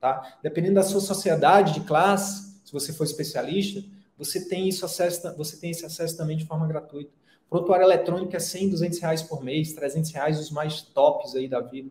Tá? 0.00 0.38
Dependendo 0.42 0.76
da 0.76 0.82
sua 0.82 1.00
sociedade 1.00 1.74
de 1.74 1.80
classe, 1.80 2.60
se 2.64 2.72
você 2.72 2.92
for 2.92 3.04
especialista, 3.04 3.82
você 4.16 4.46
tem, 4.46 4.68
isso 4.68 4.84
acesso, 4.84 5.34
você 5.36 5.56
tem 5.56 5.70
esse 5.70 5.84
acesso 5.84 6.16
também 6.16 6.36
de 6.36 6.46
forma 6.46 6.66
gratuita. 6.68 7.10
Prontuário 7.50 7.84
eletrônico 7.84 8.36
é 8.36 8.38
100, 8.38 8.70
200 8.70 8.98
reais 9.00 9.22
por 9.22 9.42
mês, 9.42 9.72
300 9.72 10.12
reais 10.12 10.38
os 10.38 10.52
mais 10.52 10.82
tops 10.82 11.34
aí 11.34 11.48
da 11.48 11.60
vida. 11.60 11.90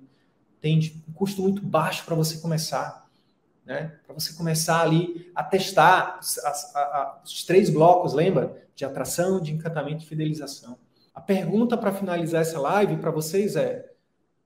Tem 0.62 0.80
um 1.06 1.12
custo 1.12 1.42
muito 1.42 1.62
baixo 1.62 2.06
para 2.06 2.16
você 2.16 2.38
começar. 2.38 3.06
Né? 3.66 3.94
Para 4.06 4.14
você 4.14 4.34
começar 4.34 4.82
ali 4.82 5.30
a 5.36 5.44
testar 5.44 6.18
as, 6.18 6.74
os 7.26 7.44
três 7.44 7.70
blocos, 7.70 8.14
lembra? 8.14 8.58
De 8.74 8.86
atração, 8.86 9.42
de 9.42 9.54
encantamento 9.54 10.06
e 10.06 10.08
fidelização. 10.08 10.78
A 11.14 11.20
pergunta 11.20 11.78
para 11.78 11.92
finalizar 11.92 12.42
essa 12.42 12.58
live 12.58 12.96
para 12.96 13.12
vocês 13.12 13.58
é: 13.58 13.92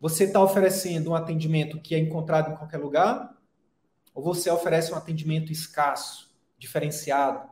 você 0.01 0.23
está 0.23 0.41
oferecendo 0.41 1.11
um 1.11 1.15
atendimento 1.15 1.79
que 1.79 1.93
é 1.93 1.99
encontrado 1.99 2.51
em 2.51 2.55
qualquer 2.55 2.79
lugar? 2.79 3.37
Ou 4.15 4.23
você 4.23 4.49
oferece 4.49 4.91
um 4.91 4.95
atendimento 4.95 5.51
escasso, 5.51 6.33
diferenciado, 6.57 7.47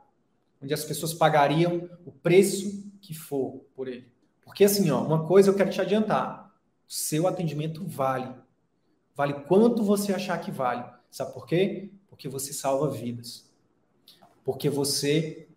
onde 0.60 0.74
as 0.74 0.84
pessoas 0.84 1.14
pagariam 1.14 1.88
o 2.04 2.12
preço 2.12 2.91
que 3.02 3.14
for 3.14 3.66
por 3.76 3.88
ele? 3.88 4.08
Porque 4.44 4.64
assim, 4.64 4.90
ó, 4.92 5.02
uma 5.02 5.26
coisa 5.28 5.50
eu 5.50 5.56
quero 5.56 5.70
te 5.70 5.82
adiantar: 5.82 6.54
seu 6.88 7.28
atendimento 7.28 7.86
vale. 7.86 8.34
Vale 9.16 9.34
quanto 9.46 9.84
você 9.84 10.14
achar 10.14 10.38
que 10.40 10.52
vale. 10.52 10.84
Sabe 11.10 11.34
por 11.34 11.46
quê? 11.46 11.90
Porque 12.08 12.30
você 12.30 12.54
salva 12.54 12.90
vidas. 12.90 13.50
Porque 14.44 14.70
você. 14.70 15.48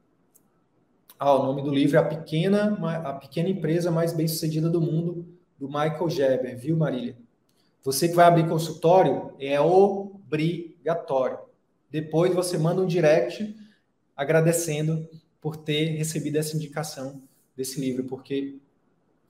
Ah, 1.19 1.35
o 1.35 1.45
nome 1.45 1.63
do 1.63 1.71
livro 1.71 1.97
é 1.97 2.01
A 2.01 2.05
Pequena, 2.05 2.77
a 3.09 3.15
pequena 3.15 3.49
Empresa 3.49 3.91
Mais 3.91 4.13
Bem-Sucedida 4.13 4.69
do 4.69 4.81
Mundo, 4.81 5.27
do 5.59 5.69
Michael 5.69 6.11
Geber, 6.11 6.59
viu, 6.59 6.77
Marília? 6.77 7.17
Você 7.83 8.09
que 8.09 8.15
vai 8.15 8.27
abrir 8.27 8.49
consultório 8.49 9.33
é 9.39 9.61
obrigatório. 9.61 11.39
Depois 11.91 12.35
você 12.35 12.59
manda 12.59 12.83
um 12.83 12.87
direct 12.87 13.55
agradecendo 14.17 15.09
por 15.41 15.57
ter 15.57 15.97
recebido 15.97 16.37
essa 16.37 16.57
indicação 16.57 17.23
desse 17.57 17.81
livro, 17.81 18.05
porque 18.05 18.59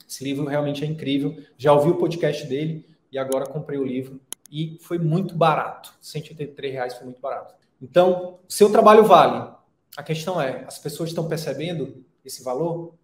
esse 0.08 0.24
livro 0.24 0.44
realmente 0.46 0.84
é 0.84 0.87
incrível. 0.87 1.37
Já 1.56 1.72
ouvi 1.72 1.90
o 1.90 1.96
podcast 1.96 2.46
dele 2.46 2.87
e 3.10 3.18
agora 3.18 3.46
comprei 3.46 3.78
o 3.78 3.84
livro 3.84 4.20
e 4.50 4.78
foi 4.80 4.98
muito 4.98 5.34
barato. 5.37 5.94
183 6.00 6.72
reais 6.72 6.94
foi 6.94 7.04
muito 7.04 7.20
barato. 7.20 7.54
Então, 7.80 8.38
seu 8.48 8.70
trabalho 8.70 9.04
vale. 9.04 9.52
A 9.96 10.02
questão 10.02 10.40
é, 10.40 10.64
as 10.66 10.78
pessoas 10.78 11.10
estão 11.10 11.28
percebendo 11.28 12.04
esse 12.24 12.42
valor? 12.42 12.94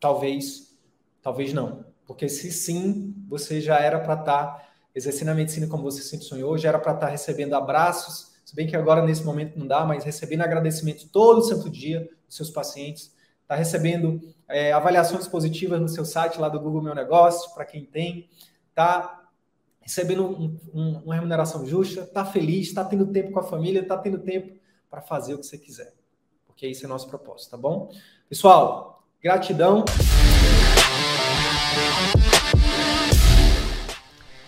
Talvez, 0.00 0.76
talvez 1.22 1.52
não. 1.52 1.84
Porque 2.06 2.28
se 2.28 2.50
sim, 2.50 3.14
você 3.28 3.60
já 3.60 3.78
era 3.78 4.00
para 4.00 4.14
estar 4.14 4.46
tá 4.46 4.68
exercendo 4.94 5.28
a 5.28 5.34
medicina 5.34 5.66
como 5.66 5.82
você 5.82 6.02
sempre 6.02 6.26
sonhou, 6.26 6.56
já 6.58 6.70
era 6.70 6.78
para 6.78 6.94
estar 6.94 7.06
tá 7.06 7.12
recebendo 7.12 7.54
abraços, 7.54 8.32
se 8.44 8.54
bem 8.54 8.66
que 8.66 8.74
agora 8.74 9.02
nesse 9.04 9.22
momento 9.22 9.58
não 9.58 9.66
dá, 9.66 9.84
mas 9.84 10.04
recebendo 10.04 10.40
agradecimento 10.40 11.08
todo 11.10 11.42
santo 11.42 11.68
dia 11.68 12.08
dos 12.26 12.34
seus 12.34 12.50
pacientes, 12.50 13.14
está 13.48 13.56
recebendo 13.56 14.20
é, 14.46 14.72
avaliações 14.72 15.26
positivas 15.26 15.80
no 15.80 15.88
seu 15.88 16.04
site 16.04 16.38
lá 16.38 16.50
do 16.50 16.60
Google 16.60 16.82
Meu 16.82 16.94
Negócio, 16.94 17.54
para 17.54 17.64
quem 17.64 17.82
tem, 17.82 18.28
está 18.68 19.26
recebendo 19.80 20.26
um, 20.26 20.60
um, 20.74 20.98
uma 20.98 21.14
remuneração 21.14 21.64
justa, 21.64 22.02
está 22.02 22.26
feliz, 22.26 22.68
está 22.68 22.84
tendo 22.84 23.06
tempo 23.06 23.32
com 23.32 23.40
a 23.40 23.42
família, 23.42 23.80
está 23.80 23.96
tendo 23.96 24.18
tempo 24.18 24.54
para 24.90 25.00
fazer 25.00 25.32
o 25.32 25.38
que 25.38 25.46
você 25.46 25.56
quiser. 25.56 25.94
Porque 26.46 26.66
esse 26.66 26.84
é 26.84 26.86
o 26.86 26.90
nosso 26.90 27.08
propósito, 27.08 27.52
tá 27.52 27.56
bom? 27.56 27.90
Pessoal, 28.28 29.02
gratidão. 29.22 29.82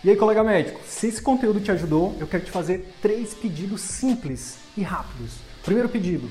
E 0.05 0.11
aí, 0.11 0.17
colega 0.17 0.45
médico, 0.45 0.79
se 0.85 1.07
esse 1.07 1.23
conteúdo 1.23 1.59
te 1.59 1.71
ajudou, 1.71 2.15
eu 2.21 2.27
quero 2.27 2.45
te 2.45 2.51
fazer 2.51 2.87
três 3.01 3.33
pedidos 3.33 3.81
simples 3.81 4.59
e 4.77 4.83
rápidos. 4.83 5.39
Primeiro 5.63 5.89
pedido, 5.89 6.31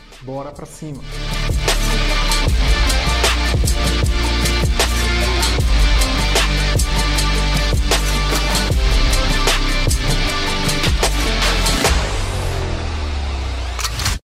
Bora 0.23 0.51
pra 0.51 0.67
cima! 0.67 1.01